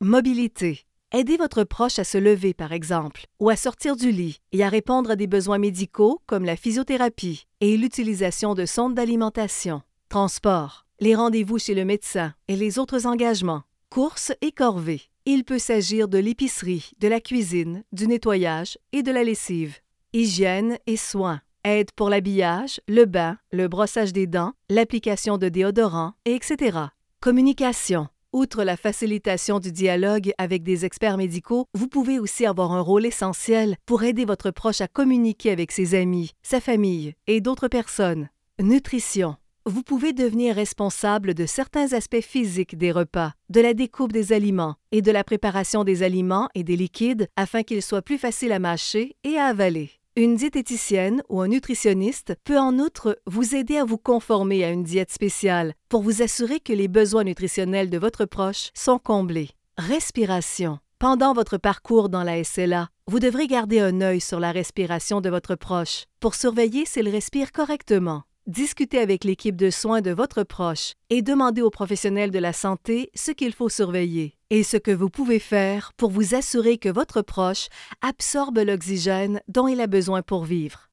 Mobilité. 0.00 0.84
Aidez 1.10 1.36
votre 1.36 1.64
proche 1.64 1.98
à 1.98 2.04
se 2.04 2.18
lever, 2.18 2.54
par 2.54 2.70
exemple, 2.70 3.26
ou 3.40 3.50
à 3.50 3.56
sortir 3.56 3.96
du 3.96 4.12
lit 4.12 4.38
et 4.52 4.62
à 4.62 4.68
répondre 4.68 5.10
à 5.10 5.16
des 5.16 5.26
besoins 5.26 5.58
médicaux 5.58 6.20
comme 6.26 6.44
la 6.44 6.54
physiothérapie 6.54 7.48
et 7.60 7.76
l'utilisation 7.76 8.54
de 8.54 8.64
sondes 8.64 8.94
d'alimentation. 8.94 9.82
Transport 10.08 10.86
les 11.00 11.16
rendez-vous 11.16 11.58
chez 11.58 11.74
le 11.74 11.84
médecin 11.84 12.32
et 12.46 12.54
les 12.54 12.78
autres 12.78 13.08
engagements, 13.08 13.64
courses 13.90 14.32
et 14.40 14.52
corvées. 14.52 15.02
Il 15.26 15.42
peut 15.42 15.58
s'agir 15.58 16.06
de 16.06 16.18
l'épicerie, 16.18 16.92
de 17.00 17.08
la 17.08 17.20
cuisine, 17.20 17.82
du 17.90 18.06
nettoyage 18.06 18.78
et 18.92 19.02
de 19.02 19.10
la 19.10 19.24
lessive. 19.24 19.78
Hygiène 20.12 20.78
et 20.86 20.96
soins, 20.96 21.40
aide 21.64 21.90
pour 21.92 22.10
l'habillage, 22.10 22.80
le 22.88 23.04
bain, 23.04 23.38
le 23.52 23.68
brossage 23.68 24.12
des 24.12 24.26
dents, 24.26 24.52
l'application 24.70 25.38
de 25.38 25.48
déodorants, 25.48 26.12
etc. 26.24 26.78
Communication. 27.20 28.08
Outre 28.32 28.64
la 28.64 28.76
facilitation 28.76 29.60
du 29.60 29.72
dialogue 29.72 30.32
avec 30.38 30.62
des 30.62 30.84
experts 30.84 31.16
médicaux, 31.16 31.66
vous 31.72 31.88
pouvez 31.88 32.18
aussi 32.18 32.46
avoir 32.46 32.72
un 32.72 32.80
rôle 32.80 33.06
essentiel 33.06 33.76
pour 33.86 34.02
aider 34.02 34.24
votre 34.24 34.50
proche 34.50 34.80
à 34.80 34.88
communiquer 34.88 35.50
avec 35.50 35.70
ses 35.70 35.94
amis, 35.94 36.32
sa 36.42 36.60
famille 36.60 37.14
et 37.26 37.40
d'autres 37.40 37.68
personnes. 37.68 38.28
Nutrition 38.60 39.36
vous 39.66 39.82
pouvez 39.82 40.12
devenir 40.12 40.56
responsable 40.56 41.32
de 41.32 41.46
certains 41.46 41.94
aspects 41.94 42.20
physiques 42.20 42.76
des 42.76 42.92
repas, 42.92 43.32
de 43.48 43.62
la 43.62 43.72
découpe 43.72 44.12
des 44.12 44.34
aliments 44.34 44.74
et 44.92 45.00
de 45.00 45.10
la 45.10 45.24
préparation 45.24 45.84
des 45.84 46.02
aliments 46.02 46.50
et 46.54 46.64
des 46.64 46.76
liquides 46.76 47.28
afin 47.36 47.62
qu'ils 47.62 47.80
soient 47.80 48.02
plus 48.02 48.18
faciles 48.18 48.52
à 48.52 48.58
mâcher 48.58 49.16
et 49.24 49.38
à 49.38 49.46
avaler. 49.46 49.90
Une 50.16 50.36
diététicienne 50.36 51.24
ou 51.28 51.40
un 51.40 51.48
nutritionniste 51.48 52.36
peut 52.44 52.56
en 52.56 52.78
outre 52.78 53.18
vous 53.26 53.56
aider 53.56 53.78
à 53.78 53.84
vous 53.84 53.98
conformer 53.98 54.62
à 54.62 54.70
une 54.70 54.84
diète 54.84 55.10
spéciale 55.10 55.74
pour 55.88 56.02
vous 56.02 56.22
assurer 56.22 56.60
que 56.60 56.72
les 56.72 56.86
besoins 56.86 57.24
nutritionnels 57.24 57.90
de 57.90 57.98
votre 57.98 58.24
proche 58.24 58.70
sont 58.74 59.00
comblés. 59.00 59.50
Respiration. 59.76 60.78
Pendant 61.00 61.32
votre 61.32 61.58
parcours 61.58 62.10
dans 62.10 62.22
la 62.22 62.44
SLA, 62.44 62.90
Vous 63.08 63.18
devrez 63.18 63.48
garder 63.48 63.80
un 63.80 64.00
œil 64.02 64.20
sur 64.20 64.38
la 64.38 64.52
respiration 64.52 65.20
de 65.20 65.30
votre 65.30 65.56
proche 65.56 66.04
pour 66.20 66.36
surveiller 66.36 66.86
s'il 66.86 67.08
respire 67.08 67.50
correctement. 67.50 68.22
Discutez 68.46 69.00
avec 69.00 69.24
l'équipe 69.24 69.56
de 69.56 69.70
soins 69.70 70.00
de 70.00 70.12
votre 70.12 70.44
proche 70.44 70.92
et 71.10 71.22
demandez 71.22 71.60
aux 71.60 71.70
professionnels 71.70 72.30
de 72.30 72.38
la 72.38 72.52
santé 72.52 73.10
ce 73.16 73.32
qu'il 73.32 73.52
faut 73.52 73.68
surveiller 73.68 74.36
et 74.54 74.62
ce 74.62 74.76
que 74.76 74.92
vous 74.92 75.10
pouvez 75.10 75.40
faire 75.40 75.92
pour 75.96 76.10
vous 76.10 76.36
assurer 76.36 76.78
que 76.78 76.88
votre 76.88 77.22
proche 77.22 77.66
absorbe 78.02 78.58
l'oxygène 78.58 79.40
dont 79.48 79.66
il 79.66 79.80
a 79.80 79.88
besoin 79.88 80.22
pour 80.22 80.44
vivre. 80.44 80.90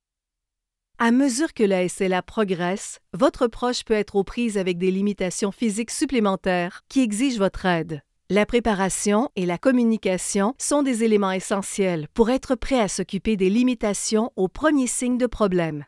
À 0.98 1.12
mesure 1.12 1.54
que 1.54 1.64
la 1.64 1.88
SLA 1.88 2.24
progresse, 2.24 2.98
votre 3.14 3.46
proche 3.46 3.84
peut 3.84 3.94
être 3.94 4.16
aux 4.16 4.24
prises 4.24 4.58
avec 4.58 4.80
des 4.80 4.90
limitations 4.90 5.52
physiques 5.52 5.92
supplémentaires 5.92 6.82
qui 6.90 7.02
exigent 7.02 7.38
votre 7.38 7.68
aide. 7.68 8.02
La 8.32 8.48
préparation 8.48 9.30
et 9.36 9.46
la 9.46 9.60
communication 9.60 10.56
sont 10.58 10.82
des 10.82 11.04
éléments 11.04 11.32
essentiels 11.32 12.08
pour 12.16 12.32
être 12.32 12.56
prêt 12.56 12.80
à 12.80 12.88
s'occuper 12.88 13.38
des 13.38 13.52
limitations 13.52 14.32
aux 14.38 14.48
premiers 14.48 14.88
signes 14.88 15.20
de 15.20 15.28
problème. 15.28 15.86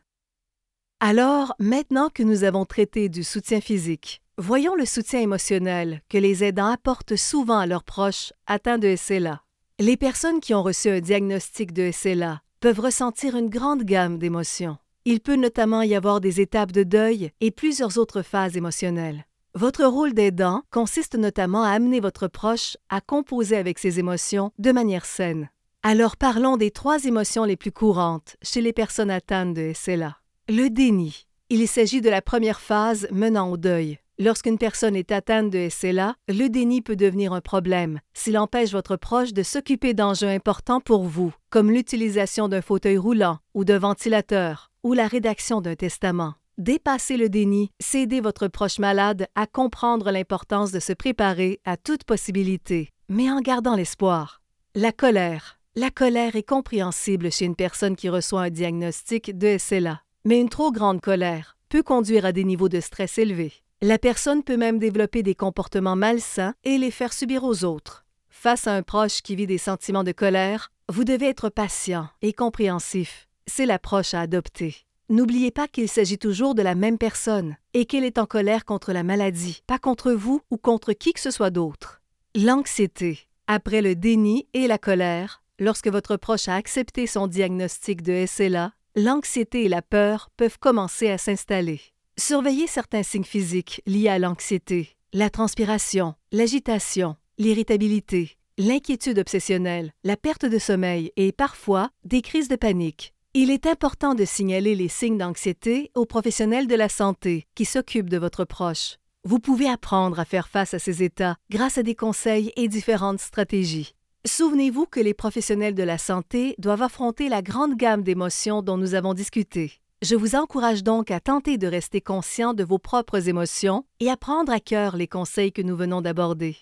Alors, 1.00 1.56
maintenant 1.58 2.10
que 2.14 2.22
nous 2.22 2.44
avons 2.44 2.66
traité 2.66 3.10
du 3.10 3.24
soutien 3.24 3.62
physique, 3.62 4.23
voyons 4.38 4.76
le 4.76 4.86
soutien 4.86 5.20
émotionnel 5.20 6.02
que 6.10 6.18
les 6.18 6.44
aidants 6.44 6.72
apportent 6.72 7.16
souvent 7.16 7.60
à 7.60 7.66
leurs 7.66 7.84
proches 7.84 8.34
atteints 8.48 8.78
de 8.78 8.96
SLA. 8.96 9.42
Les 9.80 9.98
personnes 9.98 10.40
qui 10.40 10.54
ont 10.54 10.64
reçu 10.64 10.90
un 10.90 11.00
diagnostic 11.00 11.74
de 11.74 11.92
SLA 11.92 12.42
peuvent 12.60 12.80
ressentir 12.80 13.36
une 13.36 13.50
grande 13.50 13.84
gamme 13.84 14.18
d'émotions. 14.18 14.78
Il 15.06 15.20
peut 15.20 15.36
notamment 15.36 15.82
y 15.82 15.96
avoir 15.96 16.22
des 16.22 16.40
étapes 16.40 16.72
de 16.72 16.84
deuil 16.84 17.32
et 17.42 17.52
plusieurs 17.52 17.98
autres 17.98 18.22
phases 18.22 18.56
émotionnelles. 18.56 19.26
Votre 19.56 19.86
rôle 19.86 20.14
d'aidant 20.14 20.64
consiste 20.72 21.16
notamment 21.16 21.64
à 21.64 21.72
amener 21.72 22.00
votre 22.00 22.28
proche 22.28 22.78
à 22.90 23.02
composer 23.02 23.58
avec 23.58 23.78
ses 23.78 24.00
émotions 24.00 24.52
de 24.58 24.72
manière 24.72 25.06
saine. 25.06 25.50
Alors 25.84 26.16
parlons 26.16 26.58
des 26.58 26.72
trois 26.72 27.04
émotions 27.04 27.44
les 27.44 27.58
plus 27.58 27.72
courantes 27.72 28.38
chez 28.42 28.62
les 28.62 28.74
personnes 28.74 29.12
atteintes 29.12 29.54
de 29.54 29.74
SLA. 29.76 30.18
Le 30.48 30.70
déni. 30.70 31.28
Il 31.50 31.68
s'agit 31.68 32.02
de 32.02 32.10
la 32.10 32.22
première 32.22 32.62
phase 32.62 33.08
menant 33.12 33.52
au 33.52 33.58
deuil. 33.58 34.00
Lorsqu'une 34.20 34.60
personne 34.60 34.96
est 34.96 35.12
atteinte 35.12 35.50
de 35.50 35.70
SLA, 35.70 36.16
le 36.28 36.48
déni 36.48 36.82
peut 36.82 36.96
devenir 36.96 37.34
un 37.34 37.42
problème 37.42 38.00
s'il 38.14 38.38
empêche 38.38 38.72
votre 38.72 38.96
proche 38.96 39.34
de 39.34 39.42
s'occuper 39.42 39.96
d'enjeux 39.96 40.28
importants 40.28 40.82
pour 40.82 41.04
vous, 41.04 41.34
comme 41.50 41.72
l'utilisation 41.72 42.48
d'un 42.48 42.62
fauteuil 42.62 42.98
roulant 42.98 43.40
ou 43.56 43.66
d'un 43.66 43.80
ventilateur, 43.80 44.70
ou 44.84 44.94
la 44.94 45.08
rédaction 45.08 45.62
d'un 45.62 45.76
testament. 45.76 46.36
Dépasser 46.60 47.18
le 47.18 47.30
déni, 47.30 47.72
c'est 47.80 48.02
aider 48.02 48.22
votre 48.22 48.48
proche 48.48 48.78
malade 48.78 49.26
à 49.34 49.48
comprendre 49.48 50.12
l'importance 50.12 50.72
de 50.72 50.80
se 50.80 50.94
préparer 50.94 51.60
à 51.66 51.76
toute 51.76 52.04
possibilité, 52.04 52.90
mais 53.10 53.32
en 53.32 53.42
gardant 53.42 53.76
l'espoir. 53.76 54.42
La 54.76 54.92
colère. 54.92 55.60
La 55.76 55.90
colère 55.90 56.36
est 56.36 56.48
compréhensible 56.48 57.32
chez 57.32 57.46
une 57.46 57.56
personne 57.56 57.96
qui 57.96 58.10
reçoit 58.10 58.44
un 58.44 58.50
diagnostic 58.52 59.36
de 59.36 59.58
SLA. 59.58 60.04
Mais 60.26 60.40
une 60.40 60.50
trop 60.50 60.72
grande 60.72 61.02
colère 61.02 61.58
peut 61.70 61.82
conduire 61.82 62.26
à 62.26 62.32
des 62.32 62.44
niveaux 62.44 62.70
de 62.70 62.80
stress 62.80 63.18
élevés. 63.18 63.63
La 63.86 64.00
personne 64.00 64.44
peut 64.44 64.56
même 64.56 64.80
développer 64.80 65.24
des 65.24 65.36
comportements 65.36 65.98
malsains 65.98 66.54
et 66.64 66.78
les 66.78 66.90
faire 66.90 67.12
subir 67.12 67.44
aux 67.44 67.66
autres. 67.66 68.06
Face 68.30 68.66
à 68.66 68.76
un 68.76 68.82
proche 68.82 69.22
qui 69.22 69.36
vit 69.36 69.46
des 69.46 69.58
sentiments 69.58 70.06
de 70.06 70.14
colère, 70.14 70.72
vous 70.88 71.04
devez 71.04 71.28
être 71.28 71.50
patient 71.50 72.08
et 72.22 72.32
compréhensif. 72.32 73.28
C'est 73.46 73.66
l'approche 73.66 74.14
à 74.14 74.22
adopter. 74.22 74.74
N'oubliez 75.10 75.52
pas 75.52 75.68
qu'il 75.68 75.90
s'agit 75.90 76.18
toujours 76.18 76.56
de 76.56 76.62
la 76.62 76.76
même 76.76 76.98
personne 76.98 77.58
et 77.74 77.86
qu'elle 77.86 78.06
est 78.06 78.20
en 78.20 78.26
colère 78.26 78.64
contre 78.64 78.94
la 78.94 79.04
maladie, 79.04 79.64
pas 79.68 79.80
contre 79.80 80.14
vous 80.14 80.40
ou 80.50 80.56
contre 80.56 80.94
qui 80.94 81.12
que 81.12 81.20
ce 81.20 81.30
soit 81.30 81.52
d'autre. 81.52 82.02
L'anxiété. 82.36 83.20
Après 83.48 83.82
le 83.82 83.96
déni 83.96 84.48
et 84.54 84.68
la 84.68 84.78
colère, 84.78 85.44
lorsque 85.60 85.90
votre 85.90 86.16
proche 86.16 86.48
a 86.48 86.56
accepté 86.56 87.06
son 87.06 87.28
diagnostic 87.28 88.02
de 88.02 88.26
SLA, 88.28 88.72
l'anxiété 88.96 89.66
et 89.66 89.70
la 89.70 89.82
peur 89.82 90.30
peuvent 90.38 90.58
commencer 90.58 91.10
à 91.10 91.18
s'installer. 91.18 91.82
Surveillez 92.18 92.68
certains 92.68 93.02
signes 93.02 93.24
physiques 93.24 93.82
liés 93.88 94.08
à 94.08 94.20
l'anxiété, 94.20 94.96
la 95.14 95.32
transpiration, 95.32 96.14
l'agitation, 96.32 97.16
l'irritabilité, 97.40 98.38
l'inquiétude 98.60 99.18
obsessionnelle, 99.18 99.92
la 100.04 100.16
perte 100.16 100.46
de 100.46 100.60
sommeil 100.60 101.12
et 101.18 101.32
parfois 101.32 101.90
des 102.06 102.22
crises 102.22 102.50
de 102.50 102.56
panique. 102.56 103.14
Il 103.34 103.50
est 103.50 103.66
important 103.66 104.14
de 104.14 104.26
signaler 104.26 104.76
les 104.76 104.90
signes 104.90 105.18
d'anxiété 105.18 105.90
aux 105.96 106.06
professionnels 106.06 106.68
de 106.68 106.76
la 106.76 106.88
santé 106.88 107.48
qui 107.56 107.66
s'occupent 107.66 108.12
de 108.12 108.20
votre 108.20 108.46
proche. 108.46 108.98
Vous 109.26 109.40
pouvez 109.40 109.68
apprendre 109.68 110.20
à 110.20 110.26
faire 110.26 110.48
face 110.48 110.76
à 110.76 110.80
ces 110.80 111.02
états 111.02 111.38
grâce 111.50 111.80
à 111.80 111.84
des 111.84 111.96
conseils 111.96 112.52
et 112.56 112.68
différentes 112.68 113.22
stratégies. 113.22 113.96
Souvenez-vous 114.26 114.86
que 114.86 115.00
les 115.00 115.16
professionnels 115.16 115.76
de 115.76 115.84
la 115.84 115.98
santé 115.98 116.54
doivent 116.60 116.84
affronter 116.84 117.28
la 117.28 117.42
grande 117.42 117.76
gamme 117.76 118.04
d'émotions 118.04 118.62
dont 118.62 118.78
nous 118.78 118.94
avons 118.94 119.16
discuté. 119.16 119.83
Je 120.04 120.18
vous 120.18 120.36
encourage 120.36 120.84
donc 120.84 121.12
à 121.12 121.22
tenter 121.22 121.58
de 121.58 121.66
rester 121.66 122.02
conscient 122.02 122.54
de 122.54 122.66
vos 122.66 122.78
propres 122.78 123.30
émotions 123.30 123.86
et 124.02 124.10
à 124.10 124.18
prendre 124.18 124.52
à 124.52 124.60
cœur 124.60 124.98
les 124.98 125.08
conseils 125.08 125.54
que 125.54 125.62
nous 125.62 125.78
venons 125.78 126.02
d'aborder. 126.02 126.58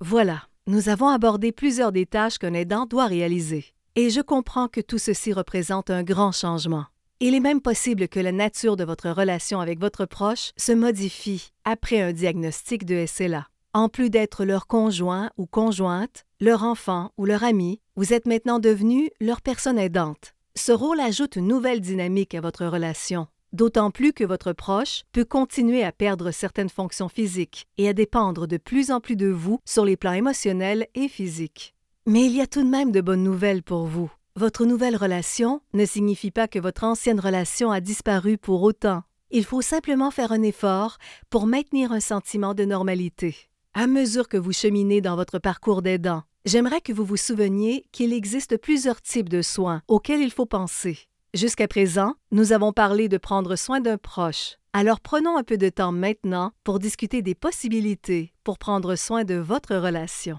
Voilà, 0.00 0.44
nous 0.68 0.88
avons 0.88 1.08
abordé 1.08 1.50
plusieurs 1.50 1.90
des 1.90 2.06
tâches 2.06 2.38
qu'un 2.38 2.54
aidant 2.54 2.86
doit 2.86 3.06
réaliser. 3.06 3.64
Et 3.96 4.08
je 4.08 4.20
comprends 4.20 4.68
que 4.68 4.80
tout 4.80 4.98
ceci 4.98 5.32
représente 5.32 5.90
un 5.90 6.04
grand 6.04 6.30
changement. 6.30 6.84
Il 7.18 7.34
est 7.34 7.40
même 7.40 7.60
possible 7.60 8.06
que 8.06 8.20
la 8.20 8.30
nature 8.30 8.76
de 8.76 8.84
votre 8.84 9.10
relation 9.10 9.58
avec 9.58 9.80
votre 9.80 10.06
proche 10.06 10.52
se 10.56 10.70
modifie 10.70 11.50
après 11.64 12.00
un 12.00 12.12
diagnostic 12.12 12.84
de 12.84 13.04
SLA. 13.04 13.48
En 13.74 13.88
plus 13.88 14.10
d'être 14.10 14.44
leur 14.44 14.68
conjoint 14.68 15.30
ou 15.38 15.46
conjointe, 15.46 16.24
leur 16.40 16.62
enfant 16.62 17.10
ou 17.18 17.24
leur 17.24 17.42
ami, 17.42 17.80
vous 17.96 18.12
êtes 18.12 18.26
maintenant 18.26 18.60
devenu 18.60 19.10
leur 19.20 19.40
personne 19.40 19.76
aidante. 19.76 20.34
Ce 20.54 20.72
rôle 20.72 21.00
ajoute 21.00 21.36
une 21.36 21.46
nouvelle 21.46 21.80
dynamique 21.80 22.34
à 22.34 22.40
votre 22.40 22.66
relation, 22.66 23.26
d'autant 23.52 23.90
plus 23.90 24.12
que 24.12 24.24
votre 24.24 24.52
proche 24.52 25.04
peut 25.12 25.24
continuer 25.24 25.84
à 25.84 25.92
perdre 25.92 26.30
certaines 26.30 26.68
fonctions 26.68 27.08
physiques 27.08 27.66
et 27.78 27.88
à 27.88 27.92
dépendre 27.92 28.46
de 28.46 28.56
plus 28.56 28.90
en 28.90 29.00
plus 29.00 29.16
de 29.16 29.28
vous 29.28 29.60
sur 29.64 29.84
les 29.84 29.96
plans 29.96 30.12
émotionnels 30.12 30.86
et 30.94 31.08
physiques. 31.08 31.74
Mais 32.06 32.24
il 32.26 32.34
y 32.34 32.40
a 32.40 32.46
tout 32.46 32.62
de 32.62 32.68
même 32.68 32.92
de 32.92 33.00
bonnes 33.00 33.22
nouvelles 33.22 33.62
pour 33.62 33.86
vous. 33.86 34.10
Votre 34.36 34.64
nouvelle 34.64 34.96
relation 34.96 35.60
ne 35.74 35.84
signifie 35.84 36.30
pas 36.30 36.48
que 36.48 36.58
votre 36.58 36.84
ancienne 36.84 37.20
relation 37.20 37.70
a 37.70 37.80
disparu 37.80 38.38
pour 38.38 38.62
autant. 38.62 39.02
Il 39.30 39.44
faut 39.44 39.62
simplement 39.62 40.10
faire 40.10 40.32
un 40.32 40.42
effort 40.42 40.98
pour 41.28 41.46
maintenir 41.46 41.92
un 41.92 42.00
sentiment 42.00 42.54
de 42.54 42.64
normalité. 42.64 43.36
À 43.74 43.86
mesure 43.86 44.28
que 44.28 44.36
vous 44.36 44.52
cheminez 44.52 45.00
dans 45.00 45.16
votre 45.16 45.38
parcours 45.38 45.82
d'aidant, 45.82 46.22
j'aimerais 46.48 46.80
que 46.80 46.92
vous 46.92 47.04
vous 47.04 47.16
souveniez 47.16 47.84
qu'il 47.92 48.12
existe 48.12 48.56
plusieurs 48.56 49.02
types 49.02 49.28
de 49.28 49.42
soins 49.42 49.82
auxquels 49.86 50.22
il 50.22 50.30
faut 50.30 50.46
penser. 50.46 50.98
Jusqu'à 51.34 51.68
présent, 51.68 52.14
nous 52.32 52.52
avons 52.52 52.72
parlé 52.72 53.08
de 53.08 53.18
prendre 53.18 53.54
soin 53.54 53.80
d'un 53.80 53.98
proche. 53.98 54.56
Alors 54.72 55.00
prenons 55.00 55.36
un 55.36 55.42
peu 55.44 55.58
de 55.58 55.68
temps 55.68 55.92
maintenant 55.92 56.52
pour 56.64 56.78
discuter 56.78 57.20
des 57.20 57.34
possibilités 57.34 58.32
pour 58.44 58.58
prendre 58.58 58.96
soin 58.96 59.24
de 59.24 59.34
votre 59.34 59.76
relation. 59.76 60.38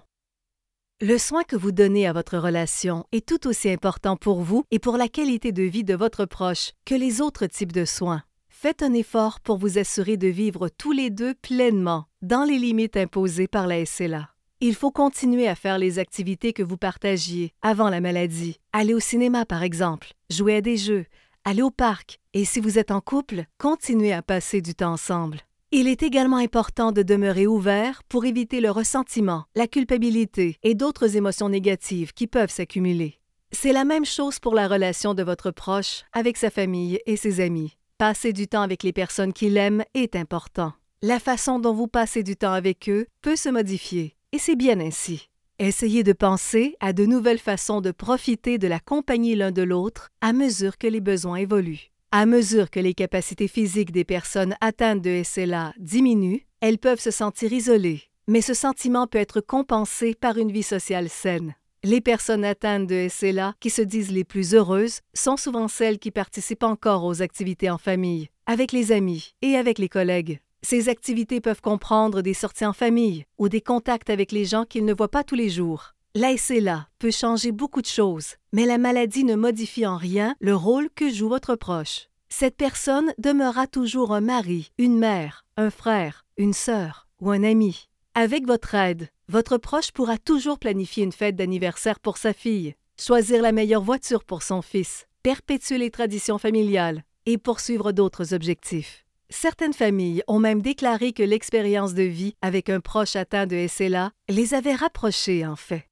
Le 0.99 1.17
soin 1.17 1.43
que 1.43 1.55
vous 1.55 1.71
donnez 1.71 2.07
à 2.07 2.13
votre 2.13 2.37
relation 2.37 3.05
est 3.11 3.25
tout 3.25 3.47
aussi 3.47 3.69
important 3.69 4.17
pour 4.17 4.41
vous 4.41 4.63
et 4.71 4.79
pour 4.79 4.97
la 4.97 5.07
qualité 5.07 5.51
de 5.51 5.63
vie 5.63 5.83
de 5.83 5.95
votre 5.95 6.25
proche 6.25 6.71
que 6.85 6.95
les 6.95 7.21
autres 7.21 7.45
types 7.45 7.71
de 7.71 7.85
soins. 7.85 8.23
Faites 8.49 8.81
un 8.81 8.93
effort 8.93 9.39
pour 9.39 9.57
vous 9.57 9.77
assurer 9.77 10.17
de 10.17 10.27
vivre 10.27 10.69
tous 10.69 10.91
les 10.91 11.11
deux 11.11 11.35
pleinement 11.35 12.05
dans 12.21 12.43
les 12.43 12.57
limites 12.57 12.97
imposées 12.97 13.47
par 13.47 13.67
la 13.67 13.85
SLA. 13.85 14.29
Il 14.61 14.75
faut 14.75 14.91
continuer 14.91 15.47
à 15.47 15.55
faire 15.55 15.77
les 15.77 15.99
activités 15.99 16.51
que 16.51 16.63
vous 16.63 16.75
partagiez 16.75 17.53
avant 17.61 17.89
la 17.89 18.01
maladie. 18.01 18.59
Aller 18.73 18.93
au 18.93 18.99
cinéma, 18.99 19.45
par 19.45 19.63
exemple, 19.63 20.09
jouer 20.29 20.57
à 20.57 20.61
des 20.61 20.75
jeux, 20.75 21.05
aller 21.45 21.61
au 21.61 21.71
parc, 21.71 22.19
et 22.33 22.43
si 22.43 22.59
vous 22.59 22.77
êtes 22.77 22.91
en 22.91 22.99
couple, 22.99 23.45
continuez 23.57 24.11
à 24.11 24.21
passer 24.21 24.61
du 24.61 24.75
temps 24.75 24.91
ensemble. 24.91 25.39
Il 25.71 25.87
est 25.87 26.03
également 26.03 26.35
important 26.35 26.91
de 26.91 27.03
demeurer 27.03 27.47
ouvert 27.47 28.03
pour 28.09 28.25
éviter 28.25 28.59
le 28.59 28.69
ressentiment, 28.69 29.45
la 29.55 29.65
culpabilité 29.65 30.57
et 30.61 30.75
d'autres 30.75 31.15
émotions 31.15 31.47
négatives 31.47 32.11
qui 32.11 32.27
peuvent 32.27 32.51
s'accumuler. 32.51 33.21
C'est 33.53 33.71
la 33.71 33.85
même 33.85 34.05
chose 34.05 34.39
pour 34.39 34.55
la 34.55 34.67
relation 34.67 35.13
de 35.13 35.23
votre 35.23 35.51
proche 35.51 36.03
avec 36.11 36.35
sa 36.35 36.49
famille 36.49 36.99
et 37.05 37.15
ses 37.15 37.39
amis. 37.39 37.77
Passer 37.97 38.33
du 38.33 38.49
temps 38.49 38.63
avec 38.63 38.83
les 38.83 38.93
personnes 38.93 39.31
qu'il 39.31 39.55
aime 39.55 39.85
est 39.93 40.17
important. 40.17 40.73
La 41.01 41.19
façon 41.19 41.59
dont 41.59 41.73
vous 41.73 41.87
passez 41.87 42.23
du 42.23 42.35
temps 42.35 42.51
avec 42.51 42.89
eux 42.89 43.07
peut 43.21 43.37
se 43.37 43.47
modifier, 43.47 44.17
et 44.31 44.37
c'est 44.37 44.55
bien 44.55 44.79
ainsi. 44.79 45.29
Essayez 45.57 46.03
de 46.03 46.13
penser 46.13 46.75
à 46.79 46.93
de 46.93 47.05
nouvelles 47.05 47.39
façons 47.39 47.81
de 47.81 47.91
profiter 47.91 48.57
de 48.57 48.67
la 48.67 48.79
compagnie 48.79 49.35
l'un 49.35 49.51
de 49.51 49.61
l'autre 49.61 50.09
à 50.21 50.31
mesure 50.31 50.77
que 50.77 50.87
les 50.87 51.01
besoins 51.01 51.35
évoluent. 51.37 51.91
À 52.11 52.25
mesure 52.25 52.69
que 52.69 52.79
les 52.79 52.93
capacités 52.93 53.47
physiques 53.47 53.91
des 53.91 54.05
personnes 54.05 54.55
atteintes 54.61 55.01
de 55.01 55.21
SLA 55.23 55.73
diminuent, 55.77 56.45
elles 56.61 56.77
peuvent 56.77 56.99
se 56.99 57.11
sentir 57.11 57.53
isolées, 57.53 58.03
mais 58.27 58.41
ce 58.41 58.53
sentiment 58.53 59.05
peut 59.05 59.19
être 59.19 59.41
compensé 59.41 60.15
par 60.15 60.37
une 60.37 60.51
vie 60.51 60.63
sociale 60.63 61.09
saine. 61.09 61.55
Les 61.83 62.01
personnes 62.01 62.45
atteintes 62.45 62.87
de 62.87 63.07
SLA 63.09 63.53
qui 63.59 63.69
se 63.69 63.81
disent 63.81 64.11
les 64.11 64.23
plus 64.23 64.53
heureuses 64.53 65.01
sont 65.13 65.37
souvent 65.37 65.67
celles 65.67 65.99
qui 65.99 66.11
participent 66.11 66.63
encore 66.63 67.05
aux 67.05 67.21
activités 67.21 67.69
en 67.69 67.77
famille, 67.77 68.29
avec 68.45 68.71
les 68.71 68.91
amis 68.91 69.33
et 69.41 69.55
avec 69.55 69.77
les 69.77 69.89
collègues. 69.89 70.39
Ces 70.61 70.89
activités 70.89 71.41
peuvent 71.41 71.61
comprendre 71.61 72.21
des 72.21 72.33
sorties 72.33 72.65
en 72.65 72.73
famille 72.73 73.25
ou 73.37 73.49
des 73.49 73.61
contacts 73.61 74.09
avec 74.09 74.31
les 74.31 74.45
gens 74.45 74.65
qu'ils 74.65 74.85
ne 74.85 74.93
voient 74.93 75.07
pas 75.07 75.23
tous 75.23 75.35
les 75.35 75.49
jours. 75.49 75.95
SLA 76.15 76.87
peut 76.99 77.11
changer 77.11 77.51
beaucoup 77.51 77.81
de 77.81 77.87
choses, 77.87 78.35
mais 78.51 78.65
la 78.65 78.77
maladie 78.77 79.23
ne 79.23 79.35
modifie 79.35 79.85
en 79.85 79.95
rien 79.95 80.35
le 80.39 80.55
rôle 80.55 80.89
que 80.89 81.09
joue 81.09 81.29
votre 81.29 81.55
proche. 81.55 82.07
Cette 82.27 82.57
personne 82.57 83.13
demeurera 83.17 83.67
toujours 83.67 84.13
un 84.13 84.21
mari, 84.21 84.71
une 84.77 84.97
mère, 84.97 85.45
un 85.57 85.69
frère, 85.69 86.25
une 86.37 86.53
sœur 86.53 87.07
ou 87.21 87.31
un 87.31 87.43
ami. 87.43 87.89
Avec 88.15 88.45
votre 88.45 88.75
aide, 88.75 89.09
votre 89.27 89.57
proche 89.57 89.91
pourra 89.91 90.17
toujours 90.17 90.59
planifier 90.59 91.03
une 91.03 91.11
fête 91.11 91.35
d'anniversaire 91.35 91.99
pour 91.99 92.17
sa 92.17 92.33
fille, 92.33 92.75
choisir 92.99 93.41
la 93.41 93.51
meilleure 93.51 93.83
voiture 93.83 94.23
pour 94.23 94.43
son 94.43 94.61
fils, 94.61 95.07
perpétuer 95.23 95.77
les 95.77 95.91
traditions 95.91 96.37
familiales 96.37 97.03
et 97.25 97.37
poursuivre 97.37 97.91
d'autres 97.91 98.33
objectifs. 98.33 99.05
Certaines 99.31 99.73
familles 99.73 100.23
ont 100.27 100.39
même 100.39 100.61
déclaré 100.61 101.13
que 101.13 101.21
l'expérience 101.21 101.93
de 101.93 102.03
vie 102.03 102.35
avec 102.41 102.69
un 102.69 102.79
proche 102.79 103.15
atteint 103.15 103.45
de 103.45 103.67
SLA 103.67 104.11
les 104.27 104.55
avait 104.55 104.73
rapprochés 104.73 105.45
en 105.45 105.55
fait. 105.55 105.85